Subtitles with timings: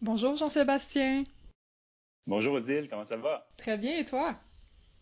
[0.00, 1.24] Bonjour Jean-Sébastien.
[2.28, 3.48] Bonjour Odile, comment ça va?
[3.56, 4.36] Très bien, et toi?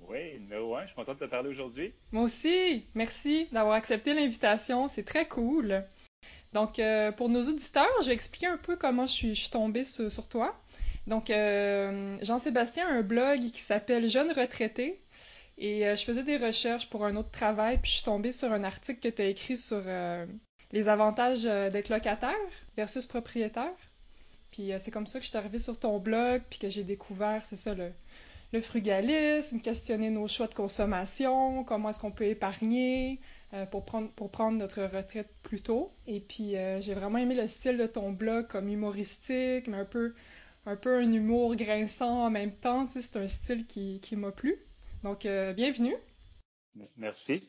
[0.01, 1.93] Oui, numéro un, je suis content de te parler aujourd'hui.
[2.13, 5.85] Moi aussi, merci d'avoir accepté l'invitation, c'est très cool.
[6.55, 10.29] Donc, euh, pour nos auditeurs, je vais expliquer un peu comment je suis, tombée sur,
[10.29, 10.59] toi.
[11.07, 15.03] Donc, euh, Jean-Sébastien a un blog qui s'appelle Jeune retraité.
[15.59, 18.51] Et euh, je faisais des recherches pour un autre travail, puis je suis tombée sur
[18.51, 19.83] un article que tu as écrit sur
[20.73, 22.35] les avantages d'être locataire
[22.79, 23.75] versus propriétaire.
[24.57, 27.45] Puis c'est comme ça que je suis arrivée sur ton blog, puis que j'ai découvert,
[27.45, 27.93] c'est ça, le,
[28.63, 33.21] frugalisme, questionner nos choix de consommation, comment est-ce qu'on peut épargner
[33.53, 35.93] euh, pour, prendre, pour prendre notre retraite plus tôt.
[36.07, 39.85] Et puis, euh, j'ai vraiment aimé le style de ton blog comme humoristique, mais un
[39.85, 40.15] peu
[40.65, 42.89] un, peu un humour grinçant en même temps.
[42.89, 44.59] c'est un style qui, qui m'a plu.
[45.03, 45.97] Donc, euh, bienvenue.
[46.97, 47.47] Merci.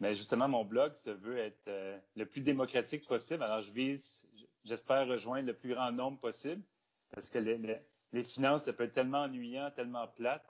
[0.00, 1.70] Mais justement, mon blog se veut être
[2.16, 3.44] le plus démocratique possible.
[3.44, 4.26] Alors, je vise,
[4.68, 6.62] j'espère rejoindre le plus grand nombre possible
[7.10, 10.44] parce que les, finances, ça peut être tellement ennuyant, tellement plate.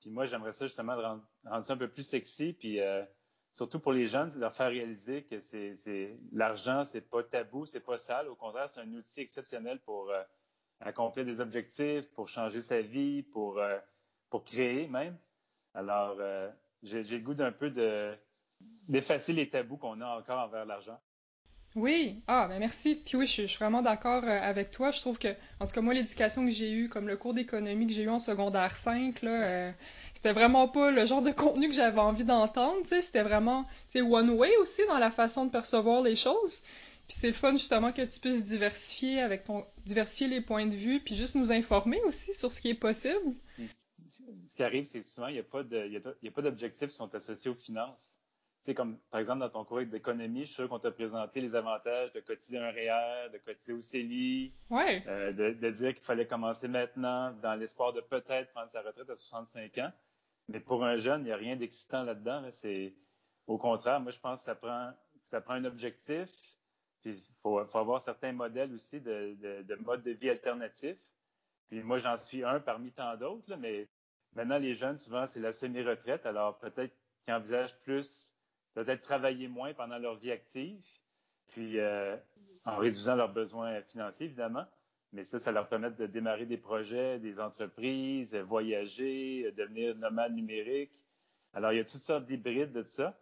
[0.00, 3.02] Puis moi, j'aimerais ça justement rendre, ça un peu plus sexy, puis euh,
[3.52, 7.80] surtout pour les jeunes, leur faire réaliser que c'est, c'est l'argent, c'est pas tabou, c'est
[7.80, 8.28] pas sale.
[8.28, 10.22] Au contraire, c'est un outil exceptionnel pour euh,
[10.80, 13.78] accomplir des objectifs, pour changer sa vie, pour euh,
[14.44, 15.16] créer même.
[15.74, 16.18] Alors,
[16.82, 18.14] j'ai, le goût d'un peu de
[18.88, 21.00] d'effacer les tabous qu'on a encore envers l'argent.
[21.76, 22.96] Oui, ah ben merci.
[22.96, 24.90] Puis oui, je, suis vraiment d'accord euh, avec toi.
[24.90, 25.28] Je trouve que,
[25.60, 28.08] en tout cas moi, l'éducation que j'ai eue, comme le cours d'économie que j'ai eu
[28.08, 29.72] en secondaire 5, là, euh,
[30.14, 32.80] c'était vraiment pas le genre de contenu que j'avais envie d'entendre.
[32.84, 36.62] C'était vraiment, tu sais, one way aussi dans la façon de percevoir les choses.
[37.06, 40.74] Puis c'est le fun justement que tu puisses diversifier avec ton, diversifier les points de
[40.74, 43.34] vue, puis juste nous informer aussi sur ce qui est possible.
[44.08, 45.42] Ce qui arrive, c'est souvent il n'y a
[46.32, 48.19] pas d'objectifs qui sont associés aux finances
[48.62, 51.54] sais, comme par exemple dans ton cours d'économie, je suis sûr qu'on t'a présenté les
[51.54, 55.02] avantages de cotiser un REER, de cotiser au CELI, ouais.
[55.06, 59.16] euh, de, dire qu'il fallait commencer maintenant dans l'espoir de peut-être prendre sa retraite à
[59.16, 59.92] 65 ans.
[60.48, 62.42] Mais pour un jeune, il n'y a rien d'excitant là-dedans.
[62.50, 62.94] C'est
[63.46, 64.92] au contraire, moi je pense que ça prend
[65.24, 66.28] ça prend un objectif.
[67.00, 70.98] Puis il faut, faut, avoir certains modèles aussi de, de, de modes de vie alternatifs.
[71.68, 73.88] Puis moi j'en suis un parmi tant d'autres, mais
[74.34, 76.26] maintenant les jeunes souvent c'est la semi-retraite.
[76.26, 76.94] Alors peut-être
[77.24, 78.34] qu'ils envisagent plus
[78.74, 80.84] peut-être travailler moins pendant leur vie active,
[81.48, 82.16] puis euh,
[82.64, 84.66] en réduisant leurs besoins financiers, évidemment.
[85.12, 90.92] Mais ça, ça leur permet de démarrer des projets, des entreprises, voyager, devenir nomade numérique.
[91.52, 93.18] Alors, il y a toutes sortes d'hybrides de ça.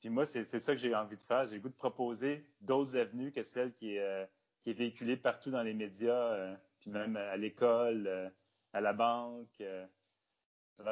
[0.00, 1.46] Puis moi, c'est ça que j'ai envie de faire.
[1.46, 4.26] J'ai le goût de proposer d'autres avenues que celle qui est, euh,
[4.62, 8.32] qui est véhiculée partout dans les médias, euh, puis même à l'école,
[8.72, 9.62] à la banque.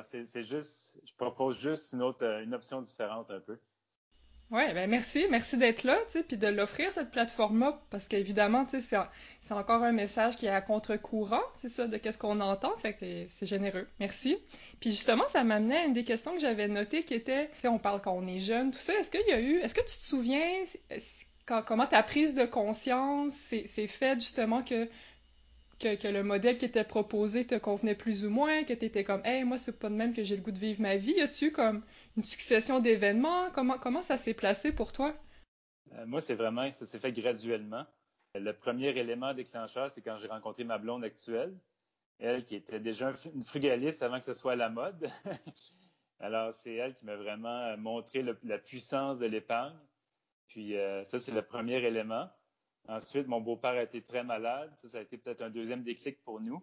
[0.02, 3.58] c'est juste, je propose juste une autre, une option différente un peu.
[4.52, 8.64] Ouais, ben merci, merci d'être là, tu sais, puis de l'offrir cette plateforme-là, parce qu'évidemment,
[8.64, 8.96] tu sais,
[9.40, 12.92] c'est encore un message qui est à contre-courant, c'est ça, de qu'est-ce qu'on entend, fait
[12.92, 13.88] que c'est généreux.
[13.98, 14.38] Merci.
[14.78, 17.68] Puis justement, ça m'amenait à une des questions que j'avais notées qui était, tu sais,
[17.68, 18.94] on parle quand on est jeune, tout ça.
[18.94, 20.62] Est-ce qu'il y a eu, est-ce que tu te souviens
[21.66, 24.88] comment ta prise de conscience s'est faite justement que
[25.78, 29.25] que, le modèle qui était proposé te convenait plus ou moins, que tu étais comme
[29.25, 31.12] Hey, moi, c'est pas de même que j'ai le goût de vivre ma vie.
[31.12, 31.82] Y a-tu comme
[32.16, 33.50] une succession d'événements?
[33.50, 35.15] Comment, comment ça s'est placé pour toi?
[35.92, 37.84] Euh, moi, c'est vraiment, ça s'est fait graduellement.
[38.34, 41.56] Le premier élément déclencheur, c'est quand j'ai rencontré ma blonde actuelle,
[42.19, 45.09] elle qui était déjà une frugaliste avant que ce soit la mode.
[46.20, 49.76] Alors, c'est elle qui m'a vraiment montré la puissance de l'épargne.
[50.48, 52.28] Puis, euh, ça, c'est le premier élément.
[52.88, 54.72] Ensuite, mon beau-père a été très malade.
[54.76, 56.62] Ça, a été peut-être un deuxième déclic pour nous.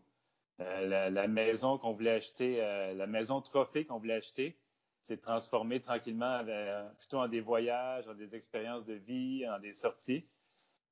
[0.61, 4.57] Euh, la, maison qu'on voulait acheter, euh, la maison trophée qu'on voulait acheter,
[5.01, 9.73] s'est transformée tranquillement euh, plutôt en des voyages, en des expériences de vie, en des
[9.73, 10.25] sorties.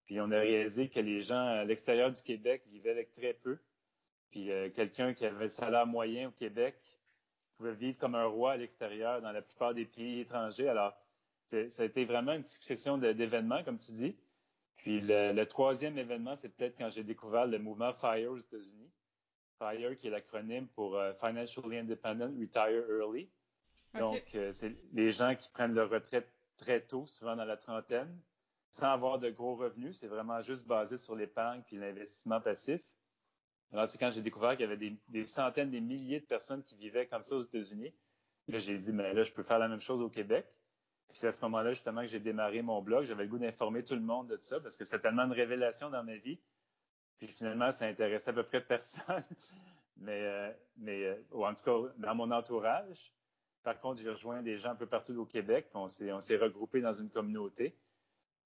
[0.06, 3.60] Puis on a réalisé que les gens à l'extérieur du Québec vivaient avec très peu.
[4.32, 6.76] Puis quelqu'un qui avait le salaire moyen au Québec
[7.56, 10.70] pouvait vivre comme un roi à l'extérieur dans la plupart des pays étrangers.
[10.70, 10.94] Alors,
[11.46, 14.16] ça a été vraiment une succession d'événements, comme tu dis.
[14.82, 18.92] Puis le, troisième événement, c'est peut-être quand j'ai découvert le mouvement FIRE aux États-Unis.
[19.60, 23.30] FIRE, qui est l'acronyme pour euh, Financially Independent Retire Early.
[23.94, 28.20] Donc, euh, c'est les gens qui prennent leur retraite très tôt, souvent dans la trentaine,
[28.72, 30.00] sans avoir de gros revenus.
[30.00, 32.82] C'est vraiment juste basé sur l'épargne puis l'investissement passif.
[33.74, 36.64] Alors, c'est quand j'ai découvert qu'il y avait des, des, centaines, des milliers de personnes
[36.64, 37.94] qui vivaient comme ça aux États-Unis.
[38.48, 40.48] Là, j'ai dit, mais là, je peux faire la même chose au Québec.
[41.12, 43.06] Puis c'est à ce moment-là justement que j'ai démarré mon blog.
[43.06, 45.90] J'avais le goût d'informer tout le monde de ça parce que c'était tellement une révélation
[45.90, 46.40] dans ma vie.
[47.18, 49.24] Puis finalement, ça intéressait à peu près personne.
[49.98, 53.14] mais, euh, mais euh, ou en tout cas, dans mon entourage.
[53.62, 55.68] Par contre, j'ai rejoint des gens un peu partout au Québec.
[55.74, 57.76] On s'est, on regroupés dans une communauté.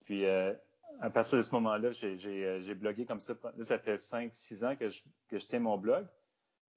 [0.04, 0.54] Puis euh,
[1.00, 3.34] à partir de ce moment-là, j'ai blogué comme ça.
[3.44, 6.06] Là, ça fait 5-6 ans que je, que je tiens mon blog.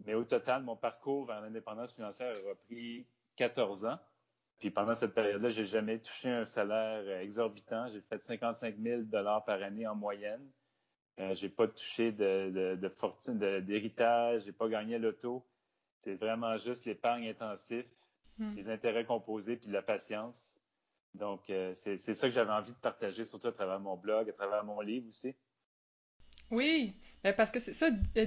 [0.05, 3.07] Mais au total, mon parcours vers l'indépendance financière a repris
[3.37, 3.99] 14 ans.
[4.59, 7.89] Puis pendant cette période-là, j'ai jamais touché un salaire exorbitant.
[7.89, 10.45] J'ai fait 55 000 dollars par année en moyenne.
[11.21, 14.45] Euh, j'ai pas touché de, de, de fortune, d'héritage.
[14.45, 15.45] J'ai pas gagné l'auto.
[15.99, 17.87] C'est vraiment juste l'épargne intensive,
[18.39, 18.55] hmm.
[18.55, 20.57] les intérêts composés puis la patience.
[21.15, 24.33] Donc, euh, c'est ça que j'avais envie de partager, surtout à travers mon blog, à
[24.33, 25.35] travers mon livre aussi.
[26.51, 28.27] Oui, ben parce que c'est ça, euh,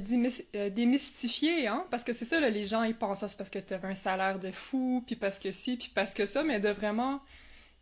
[0.55, 1.85] euh, démystifier, hein?
[1.89, 3.87] Parce que c'est ça, les gens, ils pensent, ça, ah, c'est parce que tu avais
[3.87, 7.21] un salaire de fou, puis parce que si, puis parce que ça, mais de vraiment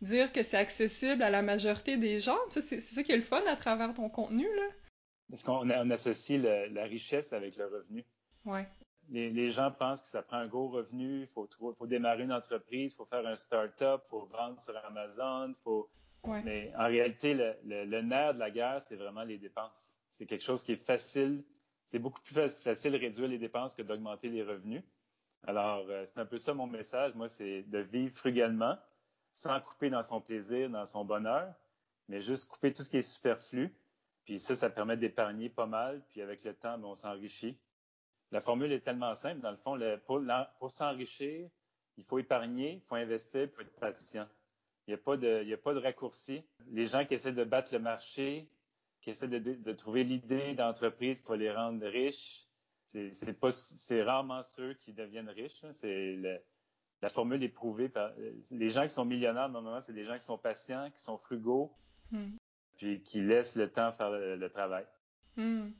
[0.02, 3.42] dire que c'est accessible à la majorité des gens, c'est ça qui est le fun
[3.46, 4.68] à travers ton contenu, là.
[5.28, 8.04] Parce qu'on on associe la richesse avec le revenu.
[8.44, 8.66] Ouais.
[9.10, 12.92] Les, gens pensent que ça prend un gros revenu, il faut, faut, démarrer une entreprise,
[12.92, 15.90] il faut faire un start-up, il faut vendre sur Amazon, faut...
[16.44, 20.44] Mais en réalité, le, le nerf de la guerre, c'est vraiment les dépenses c'est quelque
[20.44, 21.42] chose qui est facile.
[21.86, 24.82] C'est beaucoup plus facile de réduire les dépenses que d'augmenter les revenus.
[25.46, 27.14] Alors, euh, c'est un peu ça mon message.
[27.14, 28.76] Moi, c'est de vivre frugalement,
[29.32, 31.54] sans couper dans son plaisir, dans son bonheur,
[32.08, 33.74] mais juste couper tout ce qui est superflu.
[34.26, 36.02] Puis ça, ça permet d'épargner pas mal.
[36.10, 37.56] Puis avec le temps, ben, on s'enrichit.
[38.30, 39.40] La formule est tellement simple.
[39.40, 39.80] Dans le fond,
[40.58, 41.48] pour, s'enrichir,
[41.96, 44.28] il faut épargner, il faut investir, il faut être patient.
[44.86, 46.42] Il n'y a, pas de, il y a pas de raccourci.
[46.66, 48.50] Les gens qui essaient de battre le marché,
[49.00, 52.46] qui essaient de, trouver l'idée d'entreprise qui va les rendre riches.
[52.84, 55.64] C'est pas, c'est rarement ceux qui deviennent riches.
[55.72, 56.18] C'est
[57.02, 58.12] la formule est prouvée par
[58.50, 61.72] les gens qui sont millionnaires normalement, c'est des gens qui sont patients, qui sont frugaux,
[62.10, 62.36] hmm.
[62.76, 64.84] puis qui laissent le temps faire le, travail.
[65.36, 65.70] Hmm.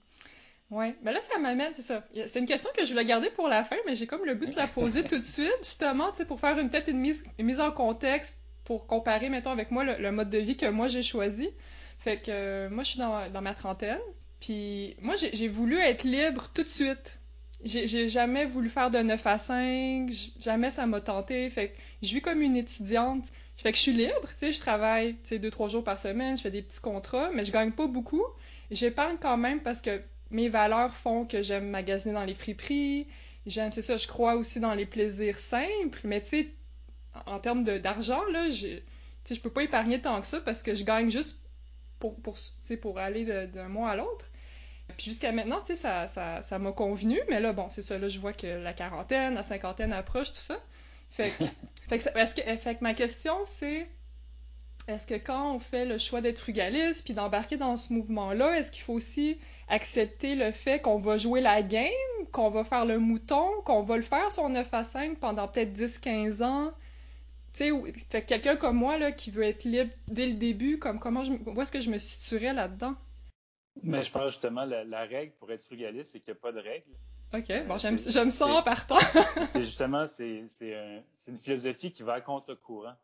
[0.71, 2.05] Ouais, mais là ça m'amène, c'est ça.
[2.15, 4.47] C'est une question que je voulais garder pour la fin, mais j'ai comme le goût
[4.47, 7.73] de la poser tout de suite, justement, pour faire une peut-être une mise, mise en
[7.73, 11.51] contexte, pour comparer, mettons, avec moi le mode de vie que moi j'ai choisi.
[12.01, 14.01] Fait que euh, moi, je suis dans, ma trentaine.
[14.41, 17.19] Puis moi, j'ai voulu être libre tout de suite.
[17.63, 20.11] J'ai jamais voulu faire de 9 à 5,
[20.41, 21.51] jamais ça m'a tenté.
[21.51, 23.27] Fait que je vis comme une étudiante.
[23.59, 25.99] Fait que je suis libre, tu sais, je travaille, tu sais, deux, trois jours par
[25.99, 28.25] semaine, je fais des petits contrats, mais je gagne pas beaucoup.
[28.71, 30.01] J'épargne quand même parce que
[30.31, 33.07] mes valeurs font que j'aime magasiner dans les friperies.
[33.45, 36.49] J'aime, c'est ça, je crois aussi dans les plaisirs simples, mais tu sais,
[37.27, 38.79] en termes d'argent, là, je,
[39.29, 41.43] je peux pas épargner tant que ça parce que je gagne juste
[42.01, 42.37] pour, pour,
[42.81, 44.27] pour aller d'un mois à l'autre.
[44.97, 47.97] Puis jusqu'à maintenant, tu sais, ça, ça, ça m'a convenu, mais là, bon, c'est ça,
[47.99, 50.59] là, je vois que la quarantaine, la cinquantaine approche, tout ça.
[51.11, 51.45] Fait que,
[51.89, 53.87] fait que, que, fait que ma question, c'est
[54.89, 58.73] est-ce que quand on fait le choix d'être frugaliste puis d'embarquer dans ce mouvement-là, est-ce
[58.73, 59.39] qu'il faut aussi
[59.69, 61.91] accepter le fait qu'on va jouer la game,
[62.33, 65.73] qu'on va faire le mouton, qu'on va le faire sur 9 à 5 pendant peut-être
[65.73, 66.73] 10-15 ans,
[67.69, 71.23] tu sais, quelqu'un comme moi là, qui veut être libre dès le début, comme comment
[71.23, 72.95] je, où est-ce que je me situerais là-dedans?
[73.83, 76.53] Mais je pense justement la, la règle pour être frugaliste, c'est qu'il n'y a pas
[76.53, 76.91] de règle.
[77.33, 78.99] OK, bon, j'aime, ça en partant.
[79.47, 82.95] c'est justement, c'est, un, une philosophie qui va à contre-courant.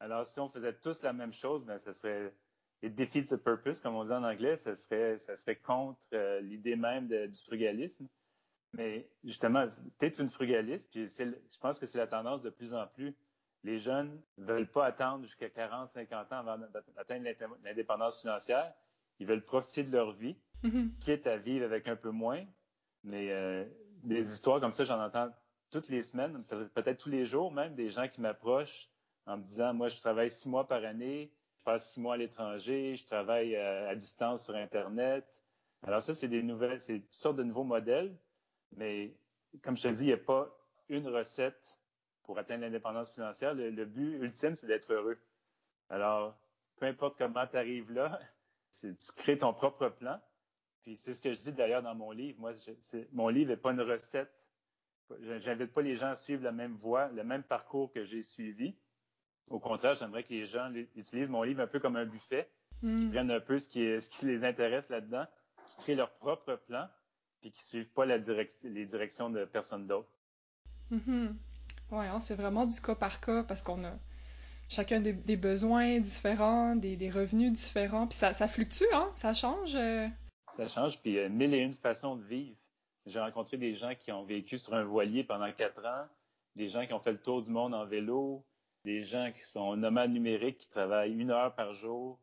[0.00, 2.32] Alors, si on faisait tous la même chose, ben, ça serait
[2.82, 6.40] it defeats the purpose, comme on dit en anglais, ça serait, ça serait contre euh,
[6.40, 8.06] l'idée même de, du frugalisme.
[8.74, 9.66] Mais justement,
[9.98, 13.14] peut-être une frugaliste, puis je pense que c'est la tendance de plus en plus
[13.68, 16.58] les jeunes ne veulent pas attendre jusqu'à 40, 50 ans avant
[16.96, 17.26] d'atteindre
[17.62, 18.72] l'indépendance financière.
[19.18, 20.98] Ils veulent profiter de leur vie, mm-hmm.
[21.00, 22.44] quitte à vivre avec un peu moins.
[23.04, 23.64] Mais euh,
[24.04, 25.30] des histoires comme ça, j'en entends
[25.70, 26.42] toutes les semaines,
[26.74, 28.88] peut-être tous les jours même, des gens qui m'approchent
[29.26, 32.16] en me disant, moi, je travaille six mois par année, je passe six mois à
[32.16, 35.26] l'étranger, je travaille euh, à, distance sur Internet.
[35.82, 38.16] Alors ça, c'est des nouvelles, c'est toutes sortes de nouveaux modèles.
[38.74, 39.14] Mais
[39.62, 40.48] comme je te dis, il n'y a pas
[40.88, 41.77] une recette
[42.28, 45.18] pour atteindre l'indépendance financière, le, but ultime, c'est d'être heureux.
[45.88, 46.38] Alors,
[46.76, 48.20] peu importe comment tu arrives là,
[48.82, 50.20] tu crées ton propre plan.
[50.82, 52.38] Puis c'est ce que je dis d'ailleurs dans mon livre.
[52.38, 52.52] Moi,
[53.12, 54.46] mon livre n'est pas une recette.
[55.38, 58.76] J'invite pas les gens à suivre la même voie, le même parcours que j'ai suivi.
[59.48, 62.46] Au contraire, j'aimerais que les gens utilisent mon livre un peu comme un buffet,
[62.80, 63.10] qui hmm.
[63.10, 65.24] prennent un peu ce qui, ce qui les intéresse là-dedans,
[65.66, 66.90] qui créent leur propre plan,
[67.40, 70.10] puis qui suivent pas la les directions de personne d'autre.
[70.90, 71.34] Mm-hmm.
[71.90, 73.92] Ouais, hein, c'est vraiment du cas par cas parce qu'on a
[74.68, 79.10] chacun des, besoins différents, des, revenus différents, puis ça, fluctue, hein?
[79.14, 79.74] Ça change.
[79.74, 80.06] Euh.
[80.52, 82.56] Ça change, puis a mille et une façons de vivre.
[83.06, 86.06] J'ai rencontré des gens qui ont vécu sur un voilier pendant quatre ans,
[86.56, 88.44] des gens qui ont fait le tour du monde en vélo,
[88.84, 92.20] des gens qui sont nomades numériques, qui travaillent une heure par jour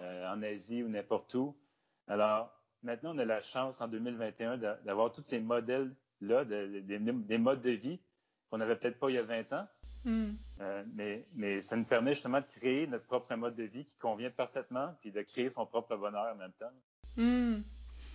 [0.00, 1.56] euh, en Asie ou n'importe où.
[2.08, 2.50] Alors,
[2.82, 8.00] maintenant, on a la chance en 2021 d'avoir tous ces modèles-là, des modes de vie
[8.54, 9.66] qu'on n'avait peut-être pas il y a 20 ans.
[10.04, 10.34] Hmm.
[10.60, 13.96] Euh, mais, mais ça nous permet justement de créer notre propre mode de vie qui
[13.96, 16.70] convient parfaitement, puis de créer son propre bonheur en même temps.
[17.16, 17.62] Hmm.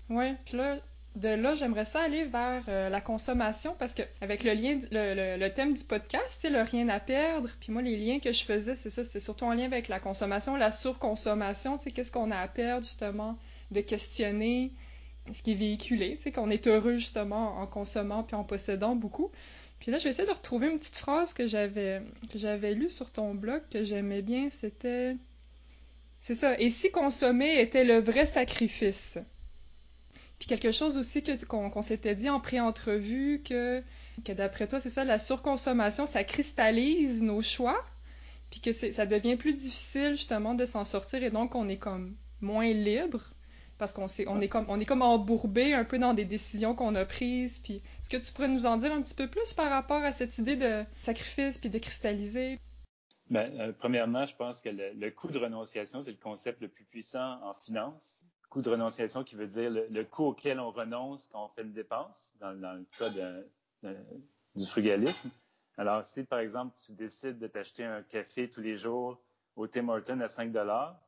[0.10, 0.78] Oui, puis là,
[1.16, 5.38] de là, j'aimerais ça aller vers euh, la consommation parce que avec le lien, le,
[5.38, 7.50] le, thème du podcast, c'est le rien à perdre.
[7.60, 10.00] Puis moi, les liens que je faisais, c'est ça, c'était surtout en lien avec la
[10.00, 11.78] consommation, la surconsommation.
[11.80, 13.38] Tu sais, qu'est-ce qu'on a à perdre justement,
[13.72, 14.72] de questionner
[15.34, 16.16] ce qui est véhiculé.
[16.16, 19.32] Tu sais, qu'on est heureux justement en consommant puis en possédant beaucoup.
[19.80, 22.90] Puis là, je vais essayer de retrouver une petite phrase que j'avais que j'avais lue
[22.90, 24.50] sur ton blog que j'aimais bien.
[24.50, 25.16] C'était
[26.22, 26.60] c'est ça.
[26.60, 29.18] Et si consommer était le vrai sacrifice.
[30.38, 33.84] Puis quelque chose aussi que qu'on s'était dit en pré-entrevue que
[34.26, 37.86] que d'après toi, c'est ça, la surconsommation, ça cristallise nos choix,
[38.50, 42.16] puis que ça devient plus difficile justement de s'en sortir et donc on est comme
[42.42, 43.34] moins libre
[43.80, 46.94] parce qu'on on est comme on est comme embourbé un peu dans des décisions qu'on
[46.96, 47.58] a prises.
[47.60, 50.12] Puis est-ce que tu pourrais nous en dire un petit peu plus par rapport à
[50.12, 52.60] cette idée de sacrifice puis de cristalliser?
[53.30, 56.84] Ben, euh, premièrement, je pense que le, coût de renonciation, c'est le concept le plus
[56.84, 58.26] puissant en finance.
[58.50, 61.72] Coût de renonciation qui veut dire le, coût auquel on renonce quand on fait une
[61.72, 63.10] dépense, dans, le cas
[64.56, 65.30] du frugalisme.
[65.78, 69.22] Alors, si par exemple tu décides de t'acheter un café tous les jours
[69.56, 71.00] au Tim Hortons à 5 dollars,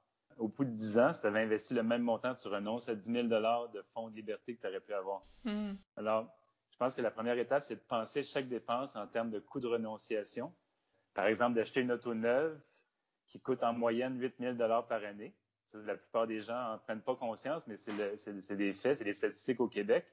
[0.41, 2.95] au bout de 10 ans, si tu avais investi le même montant, tu renonces à
[2.95, 5.21] 10 000 de fonds de liberté que tu aurais pu avoir.
[5.43, 5.73] Hmm.
[5.95, 6.27] Alors,
[6.71, 9.59] je pense que la première étape, c'est de penser chaque dépense en termes de coût
[9.59, 10.51] de renonciation.
[11.13, 12.59] Par exemple, d'acheter une auto neuve
[13.27, 15.35] qui coûte en moyenne 8 000 par année.
[15.65, 17.95] Ça, la plupart des gens n'en prennent pas conscience, mais c'est
[18.55, 20.05] des faits, c'est des statistiques au Québec.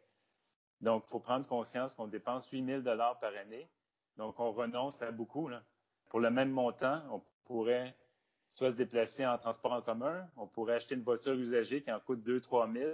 [0.82, 3.66] Donc, il faut prendre conscience qu'on dépense 8 000 par année.
[4.18, 5.48] Donc, on renonce à beaucoup.
[6.08, 7.96] Pour le même montant, on pourrait
[8.48, 10.26] soit se déplacer en transport en commun.
[10.36, 12.92] On pourrait acheter une voiture usagée qui en coûte 2-3 000.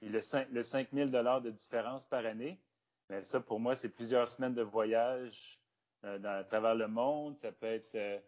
[0.00, 2.60] Puis le 5, le 5 000 de différence par année.
[3.08, 5.60] Mais ça, pour moi, c'est plusieurs semaines de voyage
[6.04, 7.36] euh, à travers le monde.
[7.38, 8.18] Ça peut être euh,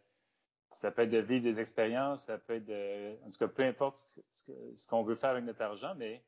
[0.73, 3.63] ça peut être de vivre des expériences, ça peut être de, en tout cas, peu
[3.65, 6.23] importe ce, qu'on veut faire avec notre argent, mais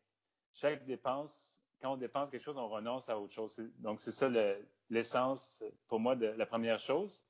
[0.54, 3.56] chaque dépense, quand on dépense quelque chose, on renonce à autre chose.
[3.78, 4.28] Donc, c'est ça
[4.88, 7.24] l'essence pour moi de la première chose.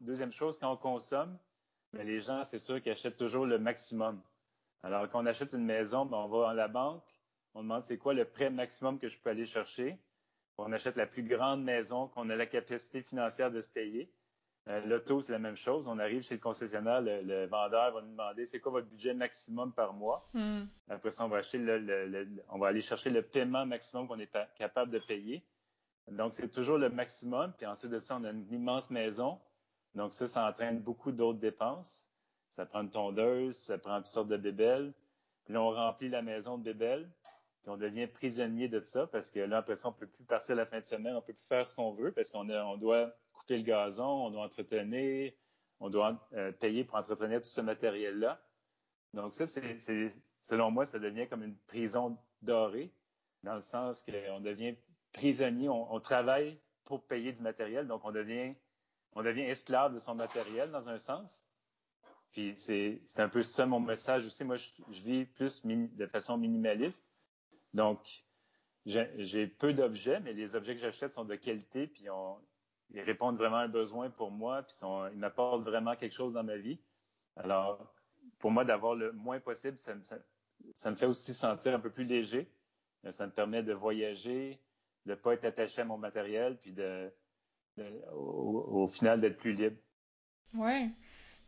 [0.00, 1.36] Deuxième chose, quand on consomme,
[1.92, 4.20] mais les gens, c'est sûr qu'ils achètent toujours le maximum.
[4.82, 7.04] Alors, quand on achète une maison, ben, on va à la banque,
[7.54, 9.98] on demande c'est quoi le prêt maximum que je peux aller chercher.
[10.56, 14.12] On achète la plus grande maison qu'on a la capacité financière de se payer.
[14.68, 15.88] Euh, l'auto, c'est la même chose.
[15.88, 19.72] On arrive chez le concessionnaire, le, vendeur va nous demander c'est quoi votre budget maximum
[19.72, 20.28] par mois.
[20.34, 20.64] Hmm.
[20.88, 24.30] Après ça, on va, acheter le, on va aller chercher le paiement maximum qu'on est
[24.54, 25.42] capable de payer.
[26.08, 27.52] Donc, c'est toujours le maximum.
[27.56, 29.40] Puis ensuite de ça, on a une immense maison.
[29.94, 32.08] Donc ça, ça entraîne beaucoup d'autres dépenses.
[32.48, 34.92] Ça prend une tondeuse, ça prend toutes sortes de bébelles.
[35.44, 37.10] Puis là, on remplit la maison de bébelles.
[37.62, 40.54] Puis on devient prisonnier de ça parce que là, après ça, on peut plus passer
[40.54, 43.14] la fin de semaine, on peut plus faire ce qu'on veut parce qu'on on doit
[43.32, 45.32] couper le gazon, on doit entretenir,
[45.78, 48.40] on doit euh, payer pour entretenir tout ce matériel-là.
[49.12, 49.76] Donc ça, c'est,
[50.42, 52.92] selon moi, ça devient comme une prison dorée
[53.42, 54.76] dans le sens qu'on devient
[55.12, 58.54] prisonnier, on travaille pour payer du matériel, donc on devient
[59.12, 61.44] on devient esclave de son matériel dans un sens.
[62.32, 64.44] Puis c'est un peu ça mon message aussi.
[64.44, 67.04] Moi, je, vis plus de façon minimaliste.
[67.74, 68.24] Donc,
[68.86, 72.06] j'ai peu d'objets, mais les objets que j'achète sont de qualité, puis
[72.90, 74.76] ils répondent vraiment à un besoin pour moi, puis
[75.12, 76.80] ils m'apportent vraiment quelque chose dans ma vie.
[77.36, 77.94] Alors,
[78.38, 79.94] pour moi, d'avoir le moins possible, ça,
[80.72, 82.50] ça, me fait aussi sentir un peu plus léger.
[83.10, 84.60] Ça me permet de voyager,
[85.06, 87.10] de ne pas être attaché à mon matériel, puis de,
[88.12, 89.76] au, final d'être plus libre.
[90.54, 90.88] Ouais.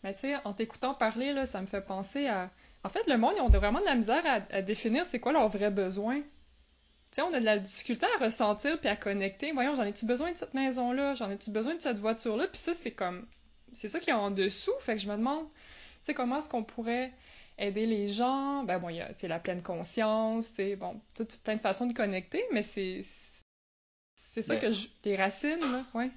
[0.03, 2.51] Mais tu sais, en t'écoutant parler, là, ça me fait penser à.
[2.85, 5.49] En fait, le monde, ils ont vraiment de la misère à, définir c'est quoi leurs
[5.49, 6.21] vrais besoins.
[6.21, 9.53] Tu sais, on a de la difficulté à ressentir puis à connecter.
[9.53, 11.15] Voyons, j'en ai-tu besoin de cette maison-là?
[11.15, 12.47] J'en ai-tu besoin de cette voiture-là?
[12.49, 13.27] Puis ça, c'est comme.
[13.73, 14.73] C'est ça qui est en dessous.
[14.81, 15.55] Fait que je me demande, tu
[16.03, 17.12] sais, comment est-ce qu'on pourrait
[17.59, 18.65] aider les gens?
[18.65, 21.87] Ben bon, il y a, la pleine conscience, tu sais, bon, toutes plein de façons
[21.87, 23.03] de connecter, mais c'est
[24.33, 24.89] c'est ça que je...
[25.05, 26.11] les racines, là, ouais.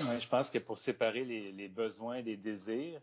[0.00, 3.00] Oui, je pense que pour séparer les, besoins des désirs,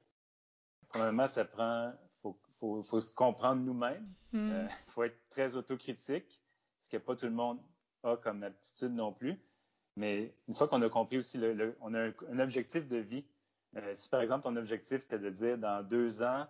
[0.90, 4.08] premièrement, ça prend, faut, faut, se comprendre nous-mêmes.
[4.34, 4.52] Il hmm.
[4.52, 6.42] euh, faut être très autocritique,
[6.80, 7.60] ce que pas tout le monde
[8.04, 9.40] a comme aptitude non plus.
[9.96, 13.26] Mais une fois qu'on a compris aussi, le, on a un, objectif de vie.
[13.76, 16.48] Euh, si par exemple ton objectif c'était de dire dans deux ans,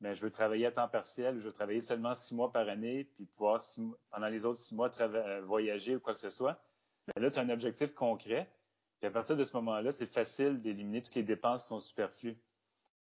[0.00, 2.68] ben, je veux travailler à temps partiel ou je veux travailler seulement six mois par
[2.68, 3.60] année, puis pouvoir
[4.10, 6.60] pendant les autres six mois euh, voyager ou quoi que ce soit,
[7.06, 8.50] ben là, tu as un objectif concret.
[8.98, 12.36] Puis à partir de ce moment-là, c'est facile d'éliminer toutes les dépenses qui sont superflues.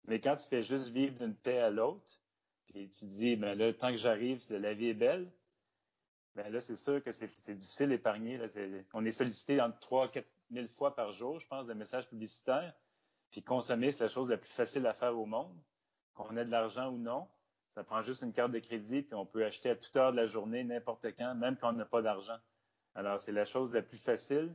[0.06, 2.20] Mais quand tu fais juste vivre d'une paix à l'autre,
[2.66, 5.30] puis tu dis, ben là, tant que j'arrive, la vie est belle,
[6.34, 8.38] ben là, c'est sûr que c'est difficile d'épargner.
[8.92, 12.74] On est sollicité entre 3 4 000 fois par jour, je pense, de messages publicitaires.
[13.30, 15.56] Puis consommer, c'est la chose la plus facile à faire au monde.
[16.14, 17.26] Qu'on ait de l'argent ou non,
[17.74, 20.16] ça prend juste une carte de crédit, puis on peut acheter à toute heure de
[20.16, 22.38] la journée, n'importe quand, même quand on n'a pas d'argent.
[22.94, 24.54] Alors, c'est la chose la plus facile,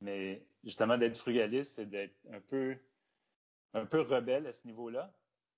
[0.00, 2.76] mais justement, d'être frugaliste, c'est d'être un peu,
[3.74, 5.12] un peu rebelle à ce niveau-là,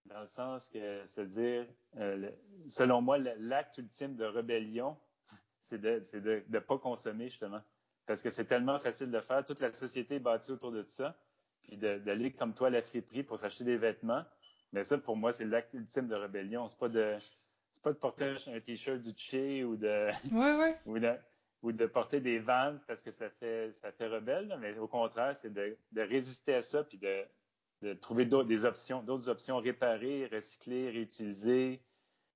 [0.07, 1.67] dans le sens que, c'est-à-dire,
[1.97, 2.31] euh,
[2.69, 4.97] selon moi, l'acte ultime de rébellion,
[5.63, 7.61] c'est de ne de, pas consommer, justement.
[8.07, 9.45] Parce que c'est tellement facile de faire.
[9.45, 11.17] Toute la société est bâtie autour de ça.
[11.63, 14.25] Puis d'aller comme toi à la friperie pour s'acheter des vêtements.
[14.73, 16.67] Mais ça, pour moi, c'est l'acte ultime de rébellion.
[16.69, 17.17] C'est pas de
[17.73, 20.11] c'est pas de porter un t-shirt du Che ou de,
[20.87, 21.15] ou de
[21.63, 25.37] ou de porter des vans parce que ça fait ça fait rebelle, mais au contraire,
[25.37, 30.91] c'est de, résister à ça puis de, trouver d'autres des options, d'autres options réparer, recycler,
[30.91, 31.81] réutiliser.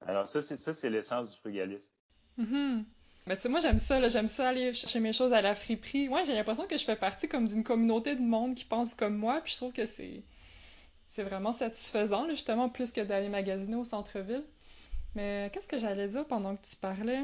[0.06, 1.92] Alors ça, c'est ça, c'est l'essence du frugalisme.
[2.38, 2.84] Mm-hmm.
[3.26, 6.08] Mais tu sais, moi, j'aime ça, j'aime ça aller chercher mes choses à la friperie.
[6.08, 9.16] Ouais, j'ai l'impression que je fais partie comme d'une communauté de monde qui pense comme
[9.16, 10.22] moi, puis je trouve que c'est
[11.08, 14.44] c'est vraiment satisfaisant, justement, plus que d'aller magasiner au centre-ville.
[15.14, 17.22] Mais qu'est-ce que j'allais dire pendant que tu parlais?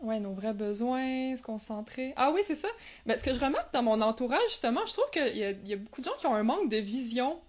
[0.00, 2.12] Ouais, nos vrais besoins, se concentrer.
[2.16, 2.68] Ah oui, c'est ça.
[3.06, 5.76] Mais ce que je remarque dans mon entourage, justement, je trouve qu'il y, y, a
[5.76, 7.40] beaucoup de gens qui ont un manque de vision,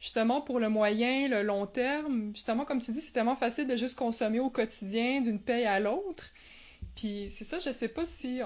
[0.00, 2.32] justement, pour le moyen, le long terme.
[2.34, 5.78] Justement, comme tu dis, c'est tellement facile de juste consommer au quotidien, d'une paye à
[5.78, 6.24] l'autre.
[6.96, 8.40] Puis c'est ça, je sais pas si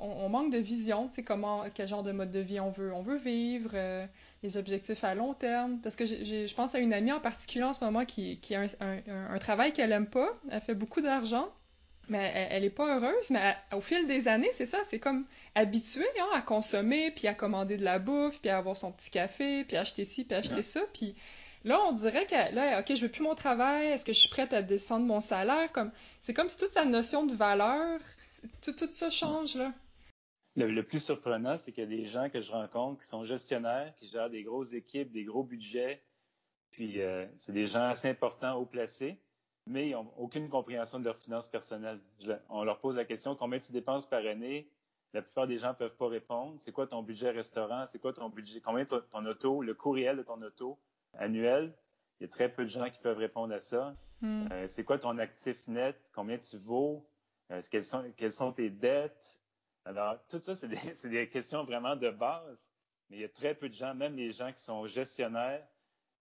[0.00, 2.92] on, manque de vision, tu sais, comment, quel genre de mode de vie on veut,
[2.92, 4.06] on veut vivre, euh,
[4.42, 5.78] les objectifs à long terme.
[5.82, 8.66] Parce que je pense à une amie en particulier en ce moment qui, qui a
[8.80, 11.48] un, travail qu'elle aime pas, elle fait beaucoup d'argent,
[12.08, 15.24] mais elle, n'est est pas heureuse, mais au fil des années, c'est ça, c'est comme
[15.54, 19.10] habituée hein, à consommer, puis à commander de la bouffe, puis à avoir son petit
[19.10, 21.14] café, puis acheter ci, puis acheter ça, puis
[21.66, 24.28] Là, on dirait que là, OK, je veux plus mon travail, est-ce que je suis
[24.28, 25.72] prête à descendre mon salaire?
[25.72, 27.98] Comme, c'est comme si toute sa notion de valeur,
[28.62, 29.72] tout, tout ça change, là.
[30.54, 33.92] Le, plus surprenant, c'est qu'il y a des gens que je rencontre qui sont gestionnaires,
[33.96, 36.00] qui gèrent des grosses équipes, des gros budgets,
[36.70, 39.18] puis euh, c'est des gens assez importants, haut placés,
[39.66, 42.00] mais ils n'ont aucune compréhension de leurs finances personnelles.
[42.48, 44.68] on leur pose la question combien tu dépenses par année?
[45.12, 46.56] La plupart des gens ne peuvent pas répondre.
[46.58, 47.86] C'est quoi ton budget restaurant?
[47.86, 48.60] C'est quoi ton budget?
[48.60, 50.78] Combien ton, ton auto Le courriel de ton auto
[51.14, 51.72] annuel?
[52.20, 53.94] Il y a très peu de gens qui peuvent répondre à ça.
[54.20, 54.46] Hmm.
[54.52, 55.96] Euh, c'est quoi ton actif net?
[56.14, 57.06] Combien tu vaux?
[57.50, 59.40] Euh, quelles, sont, quelles sont tes dettes?
[59.84, 62.58] Alors, tout ça, c'est des, des, questions vraiment de base.
[63.08, 65.66] Mais il y a très peu de gens, même les gens qui sont gestionnaires,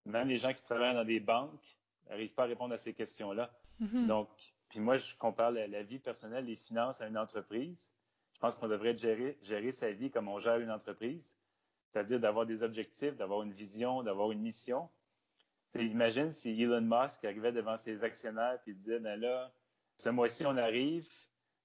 [0.05, 1.79] même les gens qui travaillent dans des banques,
[2.10, 3.52] n'arrivent pas à répondre à ces questions-là.
[3.80, 4.08] Hmm.
[4.08, 4.30] Donc,
[4.70, 7.94] puis moi, je compare la, vie personnelle, les finances à une entreprise.
[8.34, 11.38] Je pense qu'on devrait gérer, gérer sa vie comme on gère une entreprise
[11.96, 14.89] c'est-à-dire d'avoir des objectifs, d'avoir une vision, d'avoir une mission.
[15.76, 19.50] imagine si Elon Musk arrivait devant ses actionnaires et disait, ben là,
[19.96, 21.08] ce mois-ci, on arrive,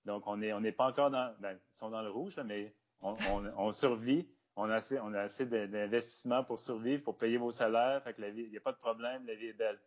[0.05, 3.73] donc on n'est on pas encore dans, ben, ils sont dans le rouge, mais on,
[3.73, 8.15] survit, on a assez, on a assez d'investissements pour survivre, pour payer vos salaires, fait
[8.15, 9.81] que la vie, il n'y a pas de problème, la vie est belle.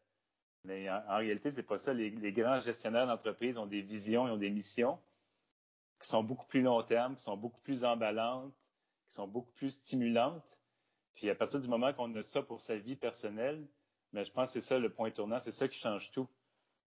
[0.66, 1.94] Mais en, réalité, réalité, c'est pas ça.
[1.94, 5.00] Les, grands gestionnaires d'entreprise ont des visions, ils ont des missions
[6.00, 8.54] qui sont beaucoup plus long terme, qui sont beaucoup plus emballantes,
[9.08, 10.60] qui sont beaucoup plus stimulantes.
[11.16, 13.66] Puis à partir du moment qu'on a ça pour sa vie personnelle,
[14.12, 16.28] mais ben, je pense que c'est ça le point tournant, c'est ça qui change tout.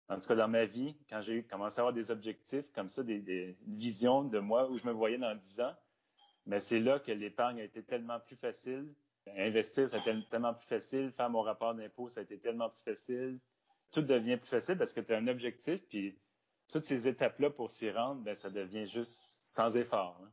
[0.09, 3.03] En tout cas, dans ma vie, quand j'ai commencé à avoir des objectifs comme ça,
[3.03, 5.75] des, visions de moi où je me voyais dans 10 ans,
[6.47, 8.95] mais ben, c'est là que l'épargne a été tellement plus facile.
[9.37, 11.11] Investir, ça a été tellement plus facile.
[11.11, 13.41] Faire mon rapport d'impôt, ça a été tellement plus facile.
[13.97, 16.15] Tout devient plus facile parce que tu as un objectif, puis
[16.71, 20.21] toutes ces étapes-là pour s'y rendre, ben, ça devient juste sans effort.
[20.23, 20.31] Hein.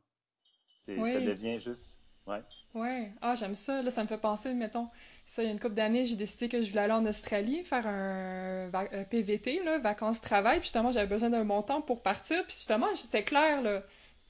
[0.68, 2.02] Ça devient juste.
[2.28, 2.42] Ouais.
[2.74, 3.14] Ouais.
[3.22, 3.82] Ah, j'aime ça.
[3.82, 4.90] Là, ça me fait penser, mettons,
[5.28, 7.64] ça, il y a une couple d'années, j'ai décidé que je voulais aller en Australie
[7.64, 8.70] faire un,
[9.10, 10.58] PVT, là, vacances-travail.
[10.58, 12.44] Puis justement, j'avais besoin d'un montant pour partir.
[12.44, 13.82] Puis justement, c'était clair, là.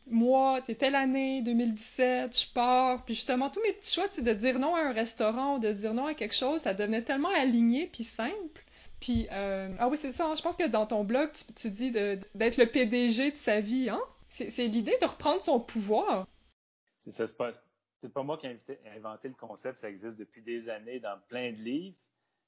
[0.05, 3.03] Moi, t'es telle année, 2017, je pars.
[3.03, 5.71] Puis justement, tous mes petits choix, c'est de dire non à un restaurant ou de
[5.71, 8.63] dire non à quelque chose, ça devenait tellement aligné puis simple.
[9.03, 10.29] Puis, euh, ah oui, c'est ça.
[10.29, 10.35] Hein.
[10.35, 13.99] je pense que dans ton blog, tu, dis d'être le PDG de sa vie, hein?
[14.29, 16.25] C'est l'idée de reprendre son pouvoir.
[16.99, 17.51] C'est ça, c'est pas,
[18.13, 18.57] pas moi qui ai
[18.95, 21.97] inventé le concept, ça existe depuis des années dans plein de livres,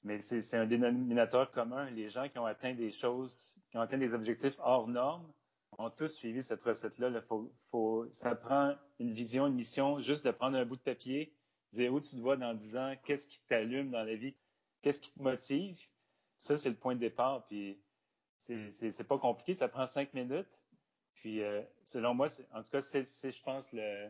[0.05, 1.89] mais c'est un dénominateur commun.
[1.89, 5.29] Les gens qui ont atteint des choses, qui ont atteint des objectifs hors normes,
[5.77, 7.21] ont tous suivi cette recette-là.
[7.23, 11.35] Faut, faut, ça prend une vision, une mission, juste de prendre un bout de papier,
[11.73, 14.33] dire où tu te vois dans 10 ans, qu'est-ce qui t'allume dans la vie,
[14.81, 15.77] qu'est-ce qui te motive.
[16.39, 17.45] Ça, c'est le point de départ.
[17.47, 17.79] Puis
[18.39, 20.61] c'est pas compliqué, ça prend cinq minutes.
[21.15, 24.09] Puis euh, selon moi, en tout cas, c'est, je pense, le,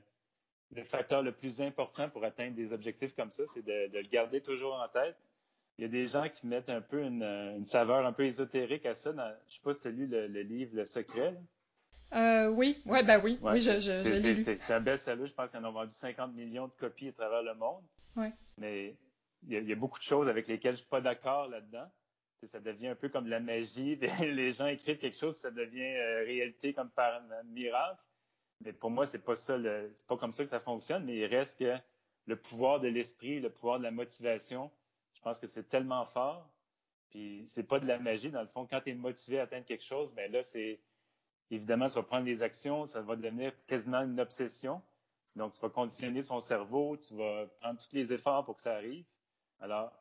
[0.73, 4.41] le facteur le plus important pour atteindre des objectifs comme ça, c'est de, le garder
[4.41, 5.15] toujours en tête.
[5.77, 8.95] Il y a des gens qui mettent un peu une, saveur un peu ésotérique à
[8.95, 9.11] ça.
[9.11, 11.35] je ne sais pas si tu as lu le, livre Le Secret.
[12.13, 15.65] Euh, oui, ouais, ben oui, oui, je, je, C'est un best-seller, je pense qu'ils en
[15.65, 17.83] ont vendu 50 millions de copies à travers le monde.
[18.15, 18.31] Ouais.
[18.57, 18.95] Mais
[19.47, 21.89] il y, a, beaucoup de choses avec lesquelles je suis pas d'accord là-dedans.
[22.43, 23.95] Ça devient un peu comme de la magie.
[24.21, 28.01] Les gens écrivent quelque chose, ça devient euh, réalité comme par miracle.
[28.61, 31.05] Mais pour moi, c'est pas ça, c'est pas comme ça que ça fonctionne.
[31.05, 31.75] Mais il reste que
[32.25, 34.71] le pouvoir de l'esprit, le pouvoir de la motivation,
[35.13, 36.49] je pense que c'est tellement fort.
[37.09, 38.67] Puis c'est pas de la magie dans le fond.
[38.69, 40.79] Quand tu es motivé à atteindre quelque chose, ben là c'est
[41.51, 44.81] évidemment tu vas prendre des actions, ça va devenir quasiment une obsession.
[45.35, 48.75] Donc tu vas conditionner son cerveau, tu vas prendre tous les efforts pour que ça
[48.75, 49.05] arrive.
[49.59, 49.91] Alors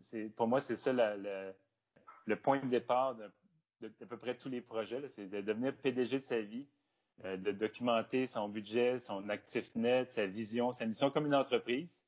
[0.00, 0.92] c'est pour moi c'est ça
[2.26, 3.30] le point de départ de,
[3.86, 6.66] à peu près tous les projets, c'est de devenir PDG de sa vie,
[7.24, 12.02] euh, de documenter son budget, son actif net, sa vision, sa mission comme une entreprise.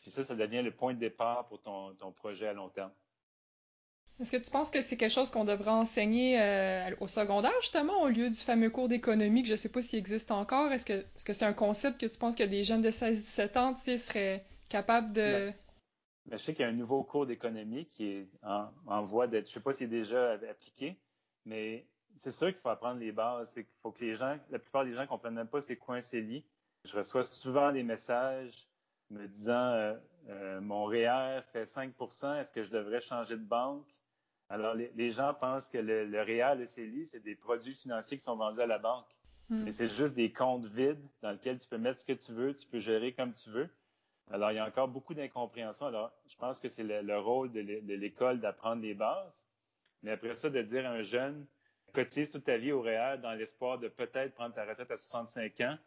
[0.00, 2.90] Puis ça, ça devient le point de départ pour ton, projet à long terme.
[4.20, 8.02] Est-ce que tu penses que c'est quelque chose qu'on devrait enseigner euh, au secondaire, justement,
[8.02, 10.70] au lieu du fameux cours d'économie que je ne sais pas s'il existe encore?
[10.72, 13.76] Est-ce que c'est -ce un concept que tu penses que des jeunes de 16-17 ans
[13.76, 15.52] seraient capables de...
[16.30, 19.46] Je sais qu'il y a un nouveau cours d'économie qui est en, en voie d'être,
[19.46, 20.96] je ne sais pas s'il est déjà appliqué,
[21.44, 23.50] mais c'est sûr qu'il faut apprendre les bases.
[23.50, 25.76] C'est qu'il faut que les gens, la plupart des gens ne comprennent même pas c'est
[25.76, 26.44] quoi un CELI.
[26.84, 28.68] Je reçois souvent des messages
[29.10, 29.94] me disant euh,
[30.28, 33.88] euh, mon REER fait 5% est-ce que je devrais changer de banque?
[34.48, 38.22] Alors, les, gens pensent que le, le REER, le CELI, c'est des produits financiers qui
[38.22, 39.06] sont vendus à la banque.
[39.48, 39.62] Hmm.
[39.62, 42.54] Mais c'est juste des comptes vides dans lesquels tu peux mettre ce que tu veux,
[42.54, 43.68] tu peux gérer comme tu veux.
[44.30, 45.86] Alors, il y a encore beaucoup d'incompréhension.
[45.86, 49.46] Alors, je pense que c'est le, rôle de l'école d'apprendre les bases.
[50.02, 51.46] Mais après ça, de dire à un jeune,
[51.92, 55.60] cotise toute ta vie au REER dans l'espoir de peut-être prendre ta retraite à 65
[55.62, 55.78] ans,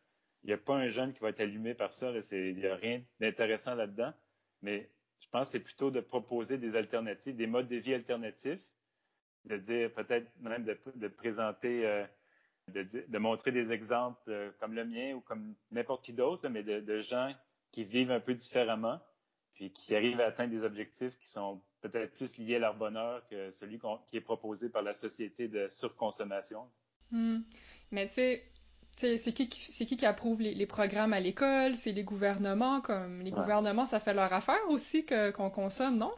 [0.43, 2.11] il n'y a pas un jeune qui va être allumé par ça.
[2.31, 4.13] il n'y a rien d'intéressant là-dedans.
[4.61, 8.59] Mais je pense que c'est plutôt de proposer des alternatives, des modes de vie alternatifs,
[9.45, 12.05] de dire peut-être même de, présenter, euh,
[12.67, 16.99] de, montrer des exemples euh, comme le mien ou comme n'importe qui d'autre, mais de,
[16.99, 17.33] gens
[17.73, 19.01] qui vivent un peu différemment,
[19.55, 23.27] puis qui arrivent à atteindre des objectifs qui sont peut-être plus liés à leur bonheur
[23.27, 26.69] que celui qui est proposé par la société de surconsommation.
[27.11, 27.41] Hmm.
[27.91, 31.75] Mais tu sais, c'est qui, qui qui approuve les, programmes à l'école?
[31.75, 32.79] C'est les gouvernements.
[32.81, 36.13] Comme les gouvernements, ça fait leur affaire aussi qu'on consomme, non?